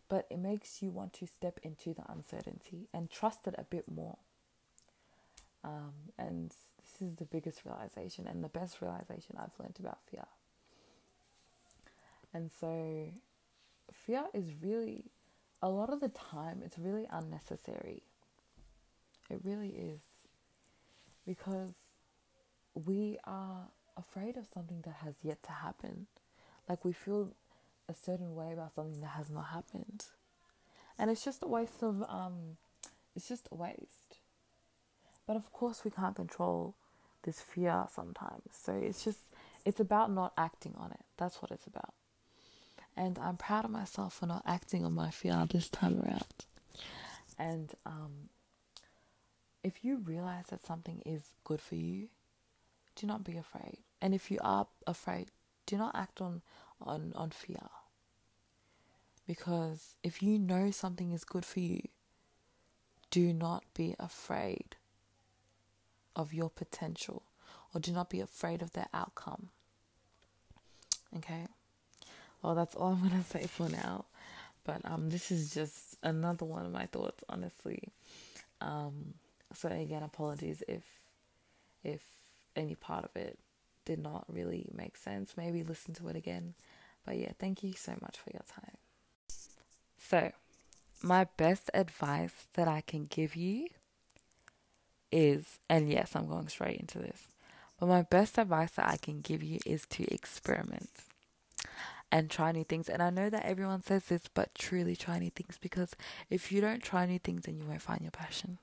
but 0.08 0.26
it 0.30 0.38
makes 0.38 0.82
you 0.82 0.90
want 0.90 1.12
to 1.14 1.26
step 1.26 1.60
into 1.62 1.92
the 1.92 2.04
uncertainty 2.08 2.88
and 2.94 3.10
trust 3.10 3.46
it 3.46 3.54
a 3.58 3.64
bit 3.64 3.84
more. 3.90 4.16
Um, 5.62 5.92
and 6.18 6.50
this 6.50 7.02
is 7.02 7.16
the 7.16 7.24
biggest 7.24 7.62
realization 7.64 8.26
and 8.26 8.42
the 8.42 8.48
best 8.48 8.80
realization 8.80 9.36
I've 9.38 9.58
learned 9.58 9.76
about 9.78 9.98
fear. 10.10 10.24
And 12.32 12.50
so, 12.60 13.08
fear 13.92 14.24
is 14.32 14.52
really, 14.62 15.04
a 15.62 15.68
lot 15.68 15.90
of 15.90 16.00
the 16.00 16.08
time, 16.08 16.62
it's 16.64 16.78
really 16.78 17.06
unnecessary. 17.10 18.02
It 19.30 19.40
really 19.44 19.68
is. 19.68 20.00
Because 21.26 21.74
we 22.74 23.18
are 23.24 23.68
afraid 23.96 24.36
of 24.36 24.46
something 24.52 24.82
that 24.84 24.96
has 25.04 25.16
yet 25.22 25.42
to 25.44 25.52
happen. 25.52 26.06
Like 26.68 26.84
we 26.84 26.92
feel 26.92 27.34
a 27.88 27.94
certain 27.94 28.34
way 28.34 28.52
about 28.52 28.74
something 28.74 29.00
that 29.00 29.08
has 29.08 29.30
not 29.30 29.46
happened. 29.46 30.04
And 30.98 31.10
it's 31.10 31.24
just 31.24 31.42
a 31.42 31.46
waste 31.48 31.82
of, 31.82 32.02
um, 32.08 32.56
it's 33.14 33.28
just 33.28 33.48
a 33.50 33.54
waste. 33.54 34.18
But 35.26 35.36
of 35.36 35.52
course, 35.52 35.84
we 35.84 35.90
can't 35.90 36.16
control 36.16 36.74
this 37.22 37.40
fear 37.40 37.86
sometimes. 37.94 38.42
So 38.52 38.72
it's 38.72 39.04
just, 39.04 39.18
it's 39.64 39.80
about 39.80 40.10
not 40.10 40.32
acting 40.38 40.74
on 40.76 40.92
it. 40.92 41.04
That's 41.16 41.42
what 41.42 41.50
it's 41.50 41.66
about. 41.66 41.92
And 42.98 43.16
I'm 43.20 43.36
proud 43.36 43.64
of 43.64 43.70
myself 43.70 44.14
for 44.14 44.26
not 44.26 44.42
acting 44.44 44.84
on 44.84 44.92
my 44.92 45.10
fear 45.10 45.46
this 45.48 45.68
time 45.68 46.00
around. 46.00 46.46
And 47.38 47.72
um, 47.86 48.30
if 49.62 49.84
you 49.84 49.98
realize 49.98 50.46
that 50.50 50.66
something 50.66 51.00
is 51.06 51.22
good 51.44 51.60
for 51.60 51.76
you, 51.76 52.08
do 52.96 53.06
not 53.06 53.22
be 53.22 53.36
afraid. 53.36 53.78
And 54.02 54.16
if 54.16 54.32
you 54.32 54.38
are 54.42 54.66
afraid, 54.84 55.30
do 55.64 55.78
not 55.78 55.94
act 55.94 56.20
on, 56.20 56.42
on, 56.82 57.12
on 57.14 57.30
fear. 57.30 57.68
Because 59.28 59.96
if 60.02 60.20
you 60.20 60.36
know 60.36 60.72
something 60.72 61.12
is 61.12 61.22
good 61.22 61.44
for 61.44 61.60
you, 61.60 61.82
do 63.12 63.32
not 63.32 63.62
be 63.74 63.94
afraid 64.00 64.74
of 66.16 66.34
your 66.34 66.50
potential 66.50 67.22
or 67.72 67.80
do 67.80 67.92
not 67.92 68.10
be 68.10 68.18
afraid 68.18 68.60
of 68.60 68.72
the 68.72 68.86
outcome. 68.92 69.50
Okay? 71.16 71.46
Well, 72.42 72.54
that's 72.54 72.74
all 72.74 72.92
I'm 72.92 73.08
gonna 73.08 73.24
say 73.28 73.46
for 73.46 73.68
now. 73.68 74.04
But 74.64 74.82
um, 74.84 75.10
this 75.10 75.30
is 75.30 75.54
just 75.54 75.96
another 76.02 76.44
one 76.44 76.66
of 76.66 76.72
my 76.72 76.86
thoughts, 76.86 77.24
honestly. 77.28 77.88
Um, 78.60 79.14
so 79.54 79.68
again, 79.68 80.02
apologies 80.02 80.62
if 80.68 80.84
if 81.82 82.02
any 82.54 82.74
part 82.74 83.04
of 83.04 83.16
it 83.16 83.38
did 83.84 83.98
not 83.98 84.26
really 84.28 84.68
make 84.74 84.96
sense. 84.96 85.34
Maybe 85.36 85.62
listen 85.62 85.94
to 85.94 86.08
it 86.08 86.16
again. 86.16 86.54
But 87.06 87.16
yeah, 87.16 87.32
thank 87.38 87.62
you 87.62 87.72
so 87.72 87.92
much 88.02 88.18
for 88.18 88.30
your 88.30 88.42
time. 88.46 88.76
So, 89.98 90.32
my 91.02 91.24
best 91.36 91.70
advice 91.72 92.46
that 92.54 92.68
I 92.68 92.82
can 92.82 93.06
give 93.06 93.34
you 93.34 93.68
is, 95.10 95.58
and 95.70 95.90
yes, 95.90 96.14
I'm 96.14 96.28
going 96.28 96.48
straight 96.48 96.78
into 96.78 96.98
this, 96.98 97.28
but 97.80 97.86
my 97.86 98.02
best 98.02 98.36
advice 98.36 98.72
that 98.72 98.86
I 98.86 98.96
can 98.98 99.20
give 99.20 99.42
you 99.42 99.60
is 99.64 99.86
to 99.86 100.12
experiment 100.12 100.90
and 102.10 102.30
try 102.30 102.52
new 102.52 102.64
things. 102.64 102.88
And 102.88 103.02
I 103.02 103.10
know 103.10 103.30
that 103.30 103.44
everyone 103.44 103.82
says 103.82 104.04
this, 104.04 104.22
but 104.32 104.54
truly 104.54 104.96
try 104.96 105.18
new 105.18 105.30
things 105.30 105.58
because 105.60 105.94
if 106.30 106.50
you 106.50 106.60
don't 106.60 106.82
try 106.82 107.06
new 107.06 107.18
things, 107.18 107.42
then 107.44 107.56
you 107.58 107.64
won't 107.64 107.82
find 107.82 108.00
your 108.00 108.10
passion. 108.10 108.58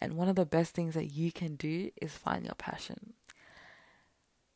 And 0.00 0.16
one 0.16 0.28
of 0.28 0.36
the 0.36 0.46
best 0.46 0.74
things 0.74 0.94
that 0.94 1.12
you 1.12 1.30
can 1.30 1.56
do 1.56 1.90
is 2.00 2.12
find 2.12 2.44
your 2.44 2.54
passion. 2.54 3.12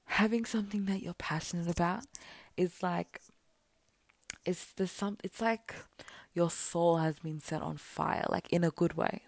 Having 0.07 0.47
something 0.47 0.87
that 0.87 1.03
you're 1.03 1.15
passionate 1.15 1.69
about 1.69 2.05
is 2.57 2.83
like 2.83 3.21
it's 4.45 4.73
the 4.73 4.87
some 4.87 5.17
it's 5.25 5.41
like 5.41 5.75
your 6.35 6.51
soul 6.51 6.99
has 6.99 7.19
been 7.19 7.41
set 7.41 7.63
on 7.63 7.77
fire, 7.77 8.25
like 8.29 8.49
in 8.53 8.65
a 8.65 8.71
good 8.71 8.95
way. 8.95 9.23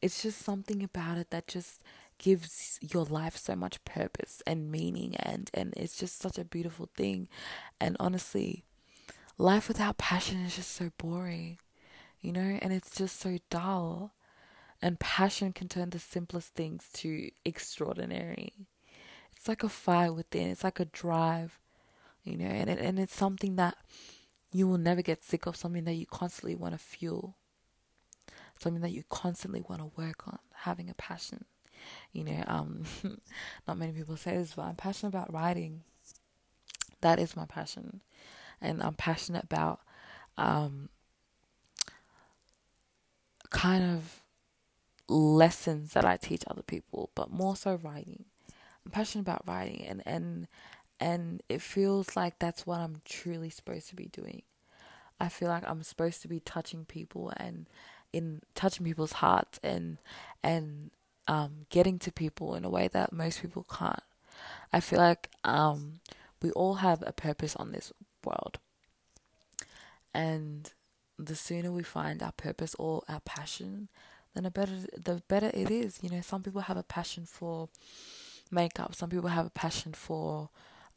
It's 0.00 0.22
just 0.22 0.38
something 0.42 0.82
about 0.82 1.18
it 1.18 1.30
that 1.30 1.46
just 1.46 1.82
gives 2.24 2.78
your 2.80 3.04
life 3.04 3.36
so 3.36 3.54
much 3.54 3.84
purpose 3.84 4.42
and 4.46 4.72
meaning 4.72 5.14
and 5.16 5.50
and 5.52 5.74
it's 5.76 5.98
just 5.98 6.18
such 6.18 6.38
a 6.38 6.44
beautiful 6.44 6.88
thing. 6.96 7.28
And 7.78 7.98
honestly 8.00 8.64
life 9.36 9.68
without 9.68 9.98
passion 9.98 10.38
is 10.40 10.56
just 10.56 10.70
so 10.70 10.90
boring 10.96 11.58
you 12.22 12.32
know 12.32 12.58
and 12.62 12.72
it's 12.72 12.96
just 12.96 13.20
so 13.20 13.38
dull. 13.50 14.14
And 14.80 14.98
passion 14.98 15.52
can 15.52 15.68
turn 15.68 15.90
the 15.90 15.98
simplest 15.98 16.54
things 16.54 16.88
to 16.94 17.30
extraordinary. 17.44 18.52
It's 19.36 19.46
like 19.46 19.62
a 19.62 19.68
fire 19.68 20.12
within 20.12 20.48
it's 20.48 20.64
like 20.64 20.80
a 20.80 20.86
drive 20.86 21.58
you 22.22 22.38
know 22.38 22.46
and 22.46 22.70
it, 22.70 22.78
and 22.78 22.98
it's 22.98 23.14
something 23.14 23.56
that 23.56 23.76
you 24.50 24.66
will 24.66 24.78
never 24.78 25.02
get 25.02 25.22
sick 25.22 25.44
of 25.44 25.56
something 25.56 25.84
that 25.84 25.94
you 25.94 26.06
constantly 26.06 26.54
want 26.54 26.72
to 26.72 26.78
fuel 26.78 27.36
something 28.58 28.80
that 28.80 28.92
you 28.92 29.02
constantly 29.10 29.62
want 29.68 29.82
to 29.82 30.00
work 30.00 30.26
on 30.26 30.38
having 30.62 30.88
a 30.88 30.94
passion 30.94 31.44
you 32.12 32.24
know, 32.24 32.44
um, 32.46 32.84
not 33.68 33.78
many 33.78 33.92
people 33.92 34.16
say 34.16 34.36
this, 34.36 34.54
but 34.54 34.62
I'm 34.62 34.76
passionate 34.76 35.14
about 35.14 35.32
writing. 35.32 35.82
That 37.00 37.18
is 37.18 37.36
my 37.36 37.44
passion, 37.44 38.00
and 38.60 38.82
I'm 38.82 38.94
passionate 38.94 39.44
about 39.44 39.80
um, 40.38 40.88
kind 43.50 43.84
of 43.84 44.22
lessons 45.08 45.92
that 45.92 46.04
I 46.04 46.16
teach 46.16 46.44
other 46.46 46.62
people, 46.62 47.10
but 47.14 47.30
more 47.30 47.56
so 47.56 47.78
writing. 47.82 48.24
I'm 48.84 48.92
passionate 48.92 49.22
about 49.22 49.42
writing, 49.46 49.84
and 49.86 50.02
and 50.06 50.48
and 51.00 51.42
it 51.48 51.60
feels 51.62 52.16
like 52.16 52.38
that's 52.38 52.66
what 52.66 52.80
I'm 52.80 53.02
truly 53.04 53.50
supposed 53.50 53.88
to 53.90 53.96
be 53.96 54.06
doing. 54.06 54.42
I 55.20 55.28
feel 55.28 55.48
like 55.48 55.64
I'm 55.66 55.82
supposed 55.82 56.22
to 56.22 56.28
be 56.28 56.40
touching 56.40 56.84
people 56.84 57.32
and 57.36 57.68
in 58.12 58.40
touching 58.54 58.84
people's 58.84 59.12
hearts 59.12 59.58
and 59.62 59.98
and 60.42 60.90
um, 61.26 61.66
getting 61.70 61.98
to 62.00 62.12
people 62.12 62.54
in 62.54 62.64
a 62.64 62.70
way 62.70 62.88
that 62.88 63.12
most 63.12 63.40
people 63.40 63.66
can't. 63.70 64.02
I 64.72 64.80
feel 64.80 64.98
like 64.98 65.30
um, 65.44 66.00
we 66.42 66.50
all 66.52 66.74
have 66.74 67.02
a 67.06 67.12
purpose 67.12 67.56
on 67.56 67.72
this 67.72 67.92
world. 68.24 68.58
And 70.12 70.70
the 71.18 71.34
sooner 71.34 71.72
we 71.72 71.82
find 71.82 72.22
our 72.22 72.32
purpose 72.32 72.74
or 72.78 73.02
our 73.08 73.20
passion, 73.20 73.88
then 74.34 74.44
the 74.44 74.50
better 74.50 74.72
the 74.96 75.22
better 75.28 75.50
it 75.54 75.70
is. 75.70 75.98
You 76.02 76.10
know, 76.10 76.20
some 76.20 76.42
people 76.42 76.62
have 76.62 76.76
a 76.76 76.82
passion 76.82 77.24
for 77.26 77.68
makeup, 78.50 78.94
some 78.94 79.10
people 79.10 79.30
have 79.30 79.46
a 79.46 79.50
passion 79.50 79.92
for 79.92 80.50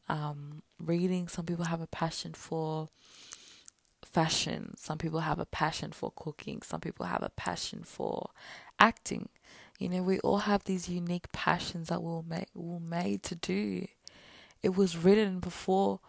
um, 0.09 0.61
reading, 0.79 1.27
some 1.27 1.45
people 1.45 1.65
have 1.65 1.81
a 1.81 1.87
passion 1.87 2.33
for 2.33 2.89
fashion, 4.03 4.73
some 4.77 4.97
people 4.97 5.21
have 5.21 5.39
a 5.39 5.45
passion 5.45 5.91
for 5.91 6.11
cooking, 6.15 6.61
some 6.61 6.79
people 6.79 7.05
have 7.05 7.23
a 7.23 7.29
passion 7.29 7.83
for 7.83 8.29
acting. 8.79 9.29
You 9.77 9.89
know, 9.89 10.01
we 10.01 10.19
all 10.19 10.39
have 10.39 10.63
these 10.63 10.89
unique 10.89 11.31
passions 11.31 11.89
that 11.89 12.01
we're 12.01 12.23
made, 12.23 12.47
we're 12.53 12.79
made 12.79 13.23
to 13.23 13.35
do. 13.35 13.87
It 14.63 14.75
was 14.75 14.97
written 14.97 15.39
before 15.39 15.99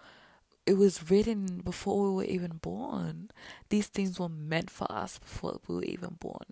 it 0.67 0.77
was 0.77 1.11
written 1.11 1.63
before 1.65 2.03
we 2.05 2.11
were 2.15 2.25
even 2.25 2.59
born. 2.59 3.31
These 3.71 3.87
things 3.87 4.21
were 4.21 4.29
meant 4.29 4.69
for 4.69 4.91
us 4.93 5.19
before 5.19 5.61
we 5.67 5.75
were 5.77 5.85
even 5.85 6.17
born. 6.21 6.45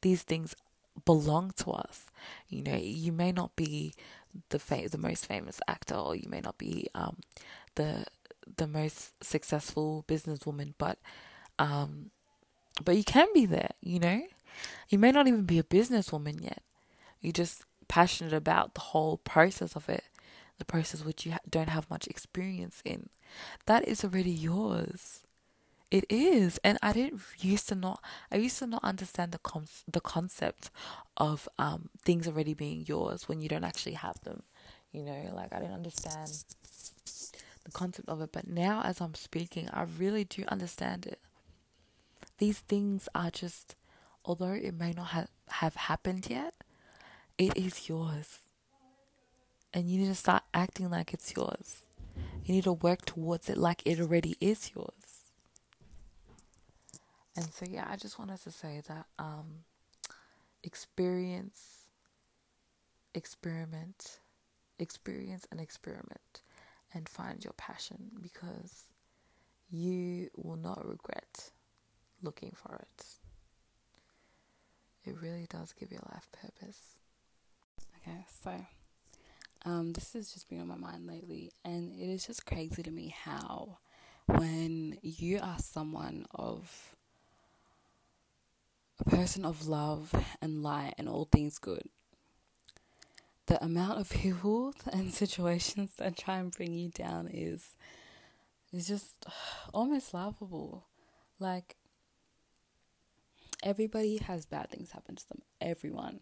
These 0.00 0.22
things 0.22 0.56
belong 1.04 1.52
to 1.58 1.72
us. 1.72 2.06
You 2.48 2.62
know, 2.62 2.76
you 2.76 3.12
may 3.12 3.32
not 3.32 3.54
be 3.54 3.92
the 4.48 4.58
the 4.90 4.98
most 4.98 5.26
famous 5.26 5.60
actor, 5.68 5.94
or 5.94 6.16
you 6.16 6.28
may 6.30 6.40
not 6.40 6.56
be 6.58 6.88
um, 6.94 7.18
the 7.74 8.06
the 8.56 8.66
most 8.66 9.12
successful 9.22 10.04
businesswoman, 10.08 10.72
but 10.78 10.98
um, 11.58 12.10
but 12.84 12.96
you 12.96 13.04
can 13.04 13.28
be 13.34 13.46
there. 13.46 13.72
You 13.82 14.00
know, 14.00 14.22
you 14.88 14.98
may 14.98 15.12
not 15.12 15.26
even 15.26 15.44
be 15.44 15.58
a 15.58 15.62
businesswoman 15.64 16.42
yet. 16.42 16.62
You're 17.20 17.32
just 17.32 17.64
passionate 17.88 18.32
about 18.32 18.74
the 18.74 18.80
whole 18.80 19.18
process 19.18 19.76
of 19.76 19.88
it, 19.88 20.04
the 20.58 20.64
process 20.64 21.04
which 21.04 21.26
you 21.26 21.34
don't 21.48 21.70
have 21.70 21.90
much 21.90 22.06
experience 22.06 22.82
in. 22.84 23.08
That 23.66 23.86
is 23.86 24.04
already 24.04 24.30
yours. 24.30 25.22
It 25.90 26.04
is, 26.10 26.58
and 26.64 26.78
I 26.82 26.92
didn't 26.92 27.20
used 27.38 27.68
to 27.68 27.76
not. 27.76 28.02
I 28.32 28.36
used 28.36 28.58
to 28.58 28.66
not 28.66 28.82
understand 28.82 29.30
the 29.30 29.38
con- 29.38 29.68
the 29.86 30.00
concept 30.00 30.70
of 31.16 31.48
um 31.60 31.90
things 32.02 32.26
already 32.26 32.54
being 32.54 32.84
yours 32.86 33.28
when 33.28 33.40
you 33.40 33.48
don't 33.48 33.62
actually 33.64 33.92
have 33.94 34.20
them. 34.24 34.42
You 34.90 35.04
know, 35.04 35.30
like 35.32 35.52
I 35.54 35.60
didn't 35.60 35.74
understand 35.74 36.44
the 37.64 37.70
concept 37.72 38.08
of 38.08 38.20
it, 38.20 38.30
but 38.32 38.48
now 38.48 38.82
as 38.82 39.00
I'm 39.00 39.14
speaking, 39.14 39.68
I 39.72 39.82
really 39.84 40.24
do 40.24 40.44
understand 40.48 41.06
it. 41.06 41.20
These 42.38 42.60
things 42.60 43.08
are 43.14 43.30
just, 43.30 43.74
although 44.26 44.52
it 44.52 44.74
may 44.74 44.92
not 44.92 45.08
have 45.08 45.28
have 45.48 45.76
happened 45.76 46.26
yet, 46.28 46.54
it 47.38 47.56
is 47.56 47.88
yours, 47.88 48.40
and 49.72 49.88
you 49.88 50.00
need 50.00 50.08
to 50.08 50.14
start 50.14 50.42
acting 50.52 50.90
like 50.90 51.14
it's 51.14 51.34
yours. 51.34 51.82
You 52.44 52.54
need 52.54 52.64
to 52.64 52.72
work 52.72 53.04
towards 53.04 53.48
it 53.48 53.56
like 53.56 53.82
it 53.84 54.00
already 54.00 54.36
is 54.40 54.70
yours. 54.74 55.30
And 57.36 57.52
so, 57.52 57.66
yeah, 57.68 57.86
I 57.90 57.96
just 57.96 58.18
wanted 58.18 58.42
to 58.44 58.50
say 58.50 58.82
that 58.88 59.06
um, 59.18 59.64
experience, 60.62 61.80
experiment, 63.14 64.20
experience 64.78 65.46
and 65.50 65.60
experiment, 65.60 66.40
and 66.94 67.08
find 67.08 67.44
your 67.44 67.52
passion 67.54 68.10
because 68.22 68.84
you 69.70 70.30
will 70.36 70.56
not 70.56 70.86
regret 70.86 71.50
looking 72.22 72.52
for 72.54 72.76
it. 72.76 73.04
It 75.06 75.16
really 75.22 75.46
does 75.48 75.72
give 75.72 75.92
your 75.92 76.02
life 76.12 76.28
purpose. 76.32 76.80
Okay, 78.02 78.24
so 78.42 78.66
um, 79.64 79.92
this 79.92 80.12
has 80.14 80.32
just 80.32 80.48
been 80.48 80.60
on 80.60 80.68
my 80.68 80.76
mind 80.76 81.06
lately, 81.06 81.52
and 81.64 81.92
it 81.92 82.08
is 82.08 82.26
just 82.26 82.46
crazy 82.46 82.82
to 82.82 82.90
me 82.90 83.14
how 83.24 83.78
when 84.26 84.98
you 85.02 85.38
are 85.40 85.58
someone 85.58 86.26
of 86.34 86.94
a 88.98 89.08
person 89.08 89.44
of 89.44 89.68
love 89.68 90.12
and 90.42 90.62
light 90.62 90.94
and 90.98 91.08
all 91.08 91.28
things 91.30 91.58
good, 91.58 91.88
the 93.46 93.62
amount 93.64 94.00
of 94.00 94.10
people 94.22 94.74
and 94.92 95.12
situations 95.12 95.94
that 95.96 96.16
try 96.16 96.38
and 96.38 96.52
bring 96.52 96.74
you 96.74 96.88
down 96.88 97.28
is 97.28 97.76
is 98.72 98.88
just 98.88 99.26
almost 99.74 100.12
laughable. 100.12 100.86
Like 101.38 101.76
everybody 103.66 104.18
has 104.18 104.46
bad 104.46 104.70
things 104.70 104.92
happen 104.92 105.16
to 105.16 105.28
them, 105.28 105.42
everyone. 105.60 106.20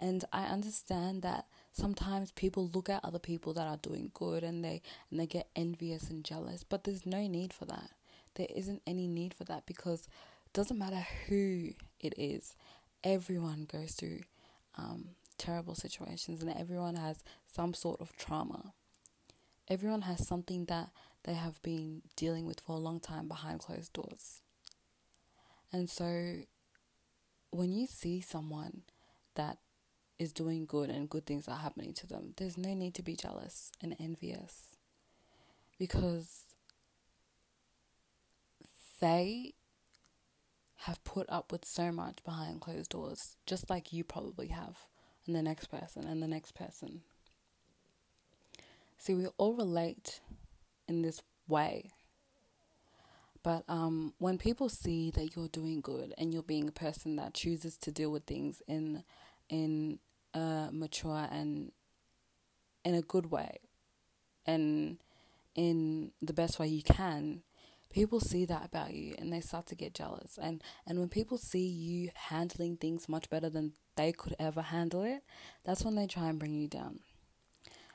And 0.00 0.24
I 0.32 0.44
understand 0.44 1.22
that 1.22 1.44
sometimes 1.72 2.32
people 2.32 2.70
look 2.72 2.88
at 2.88 3.04
other 3.04 3.18
people 3.18 3.52
that 3.54 3.66
are 3.66 3.76
doing 3.76 4.10
good 4.14 4.42
and 4.42 4.64
they 4.64 4.80
and 5.10 5.20
they 5.20 5.26
get 5.26 5.50
envious 5.54 6.08
and 6.08 6.24
jealous 6.24 6.64
but 6.64 6.84
there's 6.84 7.04
no 7.04 7.26
need 7.26 7.52
for 7.52 7.66
that. 7.66 7.90
There 8.34 8.46
isn't 8.54 8.82
any 8.86 9.06
need 9.06 9.34
for 9.34 9.44
that 9.44 9.66
because 9.66 10.08
it 10.46 10.52
doesn't 10.52 10.78
matter 10.78 11.06
who 11.28 11.70
it 12.00 12.14
is 12.16 12.54
everyone 13.04 13.66
goes 13.70 13.92
through 13.92 14.20
um, 14.76 15.10
terrible 15.36 15.74
situations 15.74 16.42
and 16.42 16.52
everyone 16.56 16.96
has 16.96 17.22
some 17.46 17.74
sort 17.74 18.00
of 18.00 18.16
trauma. 18.16 18.72
Everyone 19.68 20.02
has 20.02 20.26
something 20.26 20.64
that 20.66 20.90
they 21.24 21.34
have 21.34 21.60
been 21.62 22.02
dealing 22.16 22.46
with 22.46 22.60
for 22.60 22.72
a 22.72 22.80
long 22.80 23.00
time 23.00 23.28
behind 23.28 23.60
closed 23.60 23.92
doors. 23.92 24.40
And 25.72 25.90
so 25.90 26.38
when 27.50 27.72
you 27.72 27.86
see 27.86 28.20
someone 28.20 28.82
that 29.34 29.58
is 30.18 30.32
doing 30.32 30.66
good 30.66 30.90
and 30.90 31.08
good 31.08 31.26
things 31.26 31.48
are 31.48 31.58
happening 31.58 31.92
to 31.94 32.06
them, 32.06 32.34
there's 32.36 32.58
no 32.58 32.74
need 32.74 32.94
to 32.94 33.02
be 33.02 33.16
jealous 33.16 33.70
and 33.80 33.96
envious 34.00 34.76
because 35.78 36.42
they 39.00 39.54
have 40.82 41.02
put 41.04 41.26
up 41.28 41.52
with 41.52 41.64
so 41.64 41.90
much 41.92 42.22
behind 42.24 42.60
closed 42.60 42.90
doors, 42.90 43.36
just 43.46 43.68
like 43.68 43.92
you 43.92 44.04
probably 44.04 44.48
have, 44.48 44.76
and 45.26 45.34
the 45.34 45.42
next 45.42 45.66
person, 45.66 46.04
and 46.04 46.22
the 46.22 46.28
next 46.28 46.54
person. 46.54 47.02
See, 48.96 49.14
we 49.14 49.26
all 49.36 49.54
relate 49.54 50.20
in 50.88 51.02
this 51.02 51.22
way. 51.46 51.90
But 53.48 53.64
um, 53.66 54.12
when 54.18 54.36
people 54.36 54.68
see 54.68 55.10
that 55.12 55.34
you're 55.34 55.48
doing 55.48 55.80
good 55.80 56.12
and 56.18 56.34
you're 56.34 56.42
being 56.42 56.68
a 56.68 56.70
person 56.70 57.16
that 57.16 57.32
chooses 57.32 57.78
to 57.78 57.90
deal 57.90 58.10
with 58.10 58.24
things 58.24 58.60
in 58.68 59.04
in 59.48 60.00
uh, 60.34 60.68
mature 60.70 61.26
and 61.32 61.72
in 62.84 62.94
a 62.94 63.00
good 63.00 63.30
way 63.30 63.60
and 64.44 64.98
in 65.54 66.12
the 66.20 66.34
best 66.34 66.58
way 66.58 66.66
you 66.66 66.82
can, 66.82 67.40
people 67.88 68.20
see 68.20 68.44
that 68.44 68.66
about 68.66 68.92
you 68.92 69.14
and 69.18 69.32
they 69.32 69.40
start 69.40 69.64
to 69.68 69.74
get 69.74 69.94
jealous. 69.94 70.38
And, 70.38 70.62
and 70.86 70.98
when 70.98 71.08
people 71.08 71.38
see 71.38 71.66
you 71.66 72.10
handling 72.14 72.76
things 72.76 73.08
much 73.08 73.30
better 73.30 73.48
than 73.48 73.72
they 73.96 74.12
could 74.12 74.36
ever 74.38 74.60
handle 74.60 75.04
it, 75.04 75.22
that's 75.64 75.86
when 75.86 75.94
they 75.94 76.06
try 76.06 76.28
and 76.28 76.38
bring 76.38 76.52
you 76.52 76.68
down. 76.68 77.00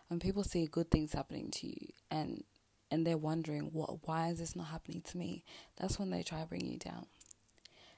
When 0.08 0.20
people 0.20 0.44
see 0.44 0.66
good 0.66 0.90
things 0.90 1.14
happening 1.14 1.52
to 1.52 1.68
you 1.68 1.90
and 2.10 2.44
and 2.94 3.08
they're 3.08 3.18
wondering 3.18 3.72
what 3.74 4.08
why 4.08 4.28
is 4.28 4.38
this 4.38 4.56
not 4.56 4.68
happening 4.68 5.02
to 5.02 5.18
me, 5.18 5.44
that's 5.78 5.98
when 5.98 6.12
they 6.12 6.22
try 6.22 6.42
to 6.42 6.46
bring 6.46 6.68
you 6.68 6.78
down. 6.78 7.08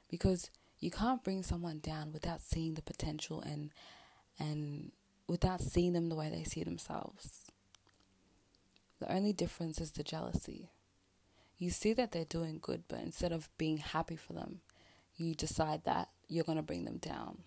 Because 0.10 0.49
you 0.79 0.89
can't 0.89 1.21
bring 1.21 1.43
someone 1.43 1.79
down 1.79 2.13
without 2.13 2.41
seeing 2.41 2.75
the 2.75 2.81
potential 2.81 3.41
and 3.41 3.71
and 4.39 4.93
without 5.27 5.60
seeing 5.60 5.91
them 5.91 6.08
the 6.08 6.15
way 6.15 6.29
they 6.29 6.45
see 6.45 6.63
themselves. 6.63 7.51
The 9.01 9.13
only 9.13 9.34
difference 9.34 9.81
is 9.81 9.91
the 9.91 10.03
jealousy. 10.03 10.69
You 11.58 11.71
see 11.71 11.91
that 11.91 12.13
they're 12.13 12.23
doing 12.23 12.60
good, 12.62 12.84
but 12.88 13.01
instead 13.01 13.34
of 13.34 13.49
being 13.58 13.77
happy 13.77 14.15
for 14.15 14.31
them, 14.31 14.62
you 15.17 15.36
decide 15.36 15.84
that 15.84 16.08
you're 16.29 16.45
going 16.45 16.58
to 16.58 16.62
bring 16.62 16.86
them 16.86 16.97
down 16.97 17.39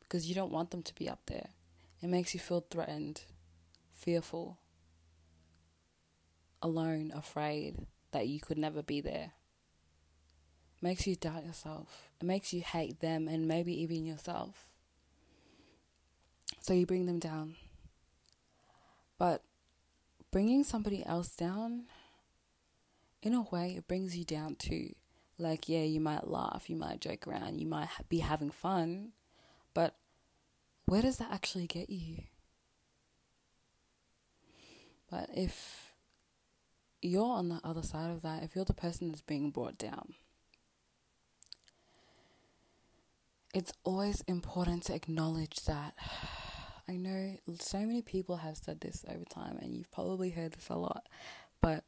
because 0.00 0.28
you 0.28 0.34
don't 0.34 0.52
want 0.52 0.70
them 0.70 0.82
to 0.82 0.94
be 0.94 1.08
up 1.08 1.20
there. 1.24 1.48
It 2.02 2.08
makes 2.08 2.34
you 2.34 2.40
feel 2.40 2.66
threatened, 2.70 3.22
fearful, 3.94 4.58
alone, 6.62 7.12
afraid 7.14 7.86
that 8.12 8.28
you 8.28 8.40
could 8.40 8.58
never 8.58 8.82
be 8.82 9.00
there. 9.00 9.32
It 10.76 10.82
makes 10.82 11.06
you 11.06 11.16
doubt 11.16 11.44
yourself. 11.44 12.08
It 12.20 12.24
makes 12.24 12.52
you 12.52 12.62
hate 12.62 13.00
them 13.00 13.28
and 13.28 13.46
maybe 13.46 13.78
even 13.82 14.06
yourself. 14.06 14.70
So 16.60 16.72
you 16.72 16.86
bring 16.86 17.06
them 17.06 17.18
down. 17.18 17.56
But 19.18 19.42
bringing 20.30 20.64
somebody 20.64 21.04
else 21.04 21.34
down, 21.34 21.84
in 23.22 23.34
a 23.34 23.42
way, 23.42 23.74
it 23.76 23.86
brings 23.86 24.16
you 24.16 24.24
down 24.24 24.56
too. 24.56 24.94
Like, 25.38 25.68
yeah, 25.68 25.82
you 25.82 26.00
might 26.00 26.28
laugh, 26.28 26.68
you 26.68 26.76
might 26.76 27.00
joke 27.00 27.26
around, 27.26 27.60
you 27.60 27.66
might 27.66 27.88
be 28.08 28.18
having 28.18 28.50
fun, 28.50 29.12
but 29.74 29.96
where 30.86 31.02
does 31.02 31.16
that 31.18 31.32
actually 31.32 31.66
get 31.66 31.90
you? 31.90 32.24
But 35.10 35.30
if 35.34 35.91
you're 37.02 37.24
on 37.24 37.48
the 37.48 37.60
other 37.64 37.82
side 37.82 38.10
of 38.10 38.22
that, 38.22 38.42
if 38.42 38.54
you're 38.54 38.64
the 38.64 38.72
person 38.72 39.08
that's 39.08 39.20
being 39.22 39.50
brought 39.50 39.76
down, 39.76 40.14
it's 43.52 43.72
always 43.84 44.22
important 44.22 44.84
to 44.84 44.94
acknowledge 44.94 45.64
that 45.66 45.94
I 46.88 46.96
know 46.96 47.36
so 47.60 47.78
many 47.78 48.02
people 48.02 48.38
have 48.38 48.56
said 48.56 48.80
this 48.80 49.04
over 49.08 49.24
time, 49.24 49.56
and 49.60 49.76
you've 49.76 49.90
probably 49.92 50.30
heard 50.30 50.52
this 50.52 50.68
a 50.68 50.74
lot, 50.74 51.08
but 51.60 51.84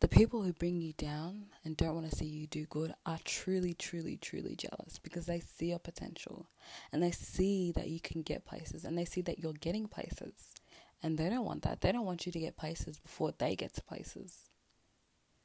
the 0.00 0.08
people 0.08 0.42
who 0.42 0.52
bring 0.54 0.80
you 0.80 0.94
down 0.94 1.46
and 1.62 1.76
don't 1.76 1.94
want 1.94 2.10
to 2.10 2.16
see 2.16 2.24
you 2.24 2.46
do 2.46 2.64
good 2.66 2.94
are 3.04 3.18
truly, 3.24 3.74
truly, 3.74 4.16
truly 4.16 4.56
jealous 4.56 4.98
because 4.98 5.26
they 5.26 5.40
see 5.40 5.66
your 5.66 5.78
potential 5.78 6.48
and 6.90 7.02
they 7.02 7.10
see 7.10 7.70
that 7.72 7.88
you 7.88 8.00
can 8.00 8.22
get 8.22 8.46
places 8.46 8.84
and 8.84 8.96
they 8.96 9.04
see 9.04 9.20
that 9.20 9.38
you're 9.38 9.52
getting 9.52 9.86
places. 9.86 10.54
And 11.02 11.16
they 11.16 11.30
don't 11.30 11.44
want 11.44 11.62
that. 11.62 11.80
They 11.80 11.92
don't 11.92 12.04
want 12.04 12.26
you 12.26 12.32
to 12.32 12.40
get 12.40 12.56
places 12.56 12.98
before 12.98 13.32
they 13.36 13.56
get 13.56 13.74
to 13.74 13.82
places, 13.82 14.50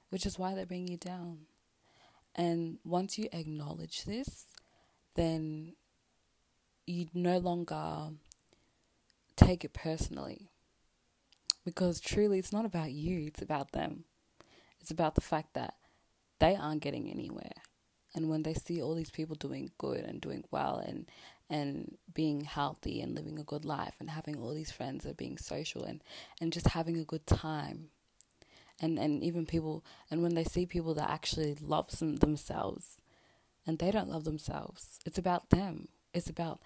which 0.10 0.26
is 0.26 0.38
why 0.38 0.54
they 0.54 0.66
bring 0.66 0.88
you 0.88 0.98
down. 0.98 1.48
And 2.36 2.80
once 2.84 3.18
you 3.18 3.30
acknowledge 3.32 4.04
this, 4.04 4.46
then 5.16 5.74
you 6.86 7.08
no 7.14 7.38
longer 7.38 8.10
take 9.38 9.64
it 9.64 9.74
personally. 9.74 10.50
Because 11.64 12.00
truly, 12.00 12.38
it's 12.38 12.54
not 12.54 12.66
about 12.66 12.92
you, 12.92 13.26
it's 13.28 13.42
about 13.42 13.72
them. 13.72 14.04
It's 14.82 14.92
about 14.92 15.16
the 15.16 15.22
fact 15.22 15.54
that 15.56 15.76
they 16.40 16.56
aren't 16.56 16.84
getting 16.84 17.10
anywhere. 17.10 17.64
And 18.14 18.30
when 18.30 18.44
they 18.44 18.54
see 18.54 18.82
all 18.82 18.94
these 18.94 19.10
people 19.10 19.36
doing 19.36 19.72
good 19.78 20.02
and 20.06 20.22
doing 20.22 20.44
well 20.52 20.78
and 20.78 21.10
and 21.50 21.98
being 22.14 22.42
healthy 22.42 23.02
and 23.02 23.14
living 23.16 23.38
a 23.40 23.44
good 23.44 23.66
life 23.66 23.96
and 24.00 24.10
having 24.10 24.40
all 24.40 24.54
these 24.54 24.72
friends 24.72 25.06
and 25.06 25.16
being 25.16 25.38
social 25.38 25.84
and, 25.84 26.04
and 26.42 26.52
just 26.52 26.70
having 26.70 26.98
a 26.98 27.04
good 27.04 27.26
time. 27.28 27.90
And 28.82 29.00
and 29.00 29.24
even 29.24 29.46
people 29.46 29.86
and 30.12 30.22
when 30.22 30.36
they 30.36 30.44
see 30.44 30.66
people 30.66 30.94
that 30.96 31.10
actually 31.10 31.56
love 31.62 31.98
them, 31.98 32.18
themselves 32.18 32.98
and 33.66 33.80
they 33.80 33.90
don't 33.90 34.10
love 34.10 34.26
themselves, 34.26 35.00
it's 35.06 35.18
about 35.18 35.50
them. 35.50 35.88
It's 36.14 36.30
about 36.30 36.60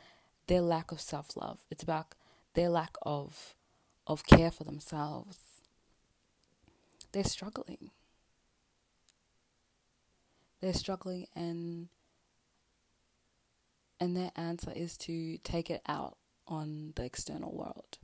their 0.47 0.61
lack 0.61 0.91
of 0.91 0.99
self 0.99 1.37
love. 1.37 1.59
It's 1.69 1.83
about 1.83 2.15
their 2.55 2.69
lack 2.69 2.95
of 3.03 3.53
of 4.07 4.25
care 4.25 4.49
for 4.49 4.63
themselves. 4.63 5.37
They're 7.11 7.23
struggling. 7.23 7.91
They're 10.61 10.73
struggling 10.73 11.27
and 11.35 11.89
and 13.99 14.15
their 14.15 14.31
answer 14.35 14.71
is 14.75 14.97
to 14.97 15.37
take 15.39 15.69
it 15.69 15.81
out 15.87 16.17
on 16.47 16.93
the 16.95 17.03
external 17.03 17.55
world. 17.55 17.97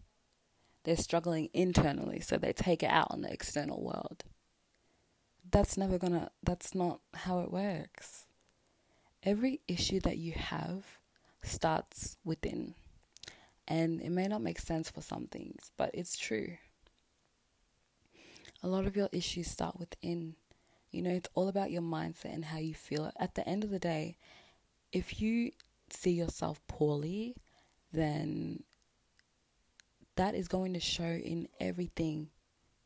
They're 0.84 0.98
struggling 0.98 1.50
internally, 1.54 2.20
so 2.20 2.38
they 2.38 2.54
take 2.54 2.84
it 2.84 2.90
out 2.92 3.08
on 3.10 3.22
the 3.22 3.32
external 3.32 3.82
world. 3.82 4.24
That's 5.50 5.78
never 5.78 5.98
gonna, 5.98 6.30
that's 6.44 6.76
not 6.76 7.00
how 7.14 7.40
it 7.40 7.52
works. 7.52 8.26
Every 9.24 9.62
issue 9.68 10.00
that 10.02 10.18
you 10.18 10.34
have 10.34 10.86
starts 11.42 12.18
within. 12.24 12.76
And 13.68 14.02
it 14.02 14.12
may 14.12 14.28
not 14.28 14.44
make 14.44 14.60
sense 14.60 14.92
for 14.92 15.02
some 15.02 15.26
things, 15.26 15.72
but 15.76 15.90
it's 15.94 16.18
true. 16.18 16.58
A 18.62 18.68
lot 18.68 18.86
of 18.86 18.96
your 18.96 19.10
issues 19.12 19.50
start 19.50 19.80
within. 19.80 20.36
You 20.92 21.02
know, 21.02 21.12
it's 21.12 21.30
all 21.34 21.48
about 21.48 21.72
your 21.72 21.82
mindset 21.82 22.34
and 22.34 22.46
how 22.46 22.60
you 22.60 22.76
feel. 22.76 23.12
At 23.20 23.36
the 23.36 23.48
end 23.48 23.64
of 23.64 23.72
the 23.72 23.80
day, 23.80 24.18
if 24.92 25.20
you 25.20 25.52
see 25.96 26.12
yourself 26.12 26.60
poorly, 26.68 27.36
then 27.92 28.64
that 30.16 30.36
is 30.36 30.48
going 30.48 30.74
to 30.74 30.80
show 30.80 31.04
in 31.04 31.48
everything, 31.60 32.30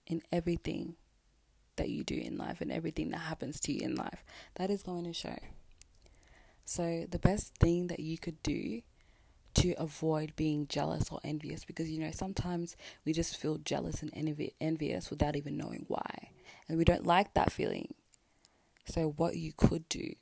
in 0.07 0.21
everything 0.31 0.95
that 1.75 1.89
you 1.89 2.03
do 2.03 2.15
in 2.15 2.37
life 2.37 2.61
and 2.61 2.71
everything 2.71 3.09
that 3.09 3.19
happens 3.19 3.59
to 3.61 3.73
you 3.73 3.81
in 3.81 3.95
life. 3.95 4.23
That 4.55 4.69
is 4.69 4.83
going 4.83 5.05
to 5.05 5.13
show. 5.13 5.37
So, 6.65 7.05
the 7.09 7.19
best 7.19 7.55
thing 7.55 7.87
that 7.87 7.99
you 7.99 8.17
could 8.17 8.43
do 8.43 8.81
to 9.55 9.73
avoid 9.73 10.35
being 10.35 10.67
jealous 10.67 11.09
or 11.11 11.19
envious, 11.23 11.65
because 11.65 11.89
you 11.89 11.99
know, 11.99 12.11
sometimes 12.11 12.77
we 13.05 13.13
just 13.13 13.37
feel 13.37 13.57
jealous 13.57 14.03
and 14.03 14.11
envi- 14.13 14.53
envious 14.61 15.09
without 15.09 15.35
even 15.35 15.57
knowing 15.57 15.85
why. 15.87 16.29
And 16.67 16.77
we 16.77 16.85
don't 16.85 17.07
like 17.07 17.33
that 17.33 17.51
feeling. 17.51 17.95
So, 18.85 19.13
what 19.17 19.35
you 19.35 19.51
could 19.55 19.89
do 19.89 20.13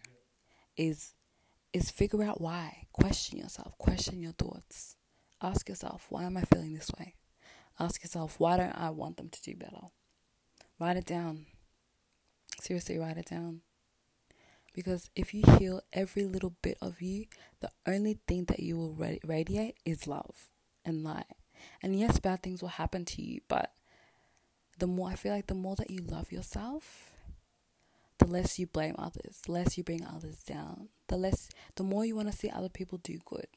is 0.78 1.14
is 1.78 1.92
figure 1.92 2.24
out 2.24 2.42
why. 2.42 2.88
Question 2.92 3.38
yourself, 3.38 3.78
question 3.78 4.22
your 4.22 4.34
thoughts. 4.34 4.96
Ask 5.42 5.70
yourself, 5.70 6.08
why 6.10 6.24
am 6.24 6.36
I 6.36 6.42
feeling 6.42 6.74
this 6.74 6.92
way? 6.98 7.16
Ask 7.80 8.02
yourself, 8.04 8.40
why 8.40 8.58
don't 8.58 8.76
I 8.78 8.90
want 8.90 9.18
them 9.18 9.30
to 9.30 9.42
do 9.42 9.56
better? 9.56 9.88
Write 10.80 10.98
it 10.98 11.06
down. 11.06 11.46
Seriously, 12.60 12.98
write 12.98 13.18
it 13.18 13.28
down. 13.28 13.62
Because 14.74 15.10
if 15.16 15.34
you 15.34 15.44
heal 15.58 15.82
every 15.94 16.26
little 16.26 16.56
bit 16.62 16.78
of 16.82 17.02
you, 17.02 17.26
the 17.62 17.70
only 17.88 18.20
thing 18.28 18.46
that 18.46 18.60
you 18.60 18.78
will 18.78 18.98
radiate 19.24 19.78
is 19.86 20.08
love 20.08 20.50
and 20.84 21.04
light. 21.04 21.26
And 21.82 22.00
yes, 22.00 22.20
bad 22.20 22.44
things 22.44 22.62
will 22.62 22.70
happen 22.70 23.06
to 23.06 23.22
you, 23.22 23.42
but 23.48 23.74
the 24.78 24.88
more 24.88 25.10
I 25.10 25.16
feel 25.16 25.34
like 25.34 25.48
the 25.48 25.56
more 25.56 25.76
that 25.76 25.90
you 25.90 26.02
love 26.02 26.32
yourself, 26.32 27.12
the 28.20 28.28
less 28.28 28.58
you 28.60 28.68
blame 28.68 28.96
others, 28.98 29.42
the 29.46 29.52
less 29.52 29.78
you 29.78 29.84
bring 29.84 30.06
others 30.06 30.44
down, 30.44 30.90
the 31.08 31.18
less, 31.18 31.50
the 31.76 31.84
more 31.84 32.06
you 32.06 32.16
want 32.16 32.32
to 32.32 32.38
see 32.38 32.50
other 32.50 32.70
people 32.70 32.98
do 33.00 33.20
good, 33.26 33.48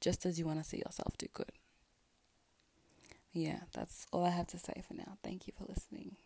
just 0.00 0.24
as 0.24 0.38
you 0.38 0.46
want 0.46 0.62
to 0.62 0.68
see 0.68 0.78
yourself 0.78 1.16
do 1.18 1.26
good. 1.32 1.52
Yeah, 3.32 3.60
that's 3.72 4.06
all 4.12 4.24
I 4.24 4.30
have 4.30 4.46
to 4.48 4.58
say 4.58 4.82
for 4.86 4.94
now. 4.94 5.18
Thank 5.22 5.46
you 5.46 5.52
for 5.56 5.64
listening. 5.64 6.16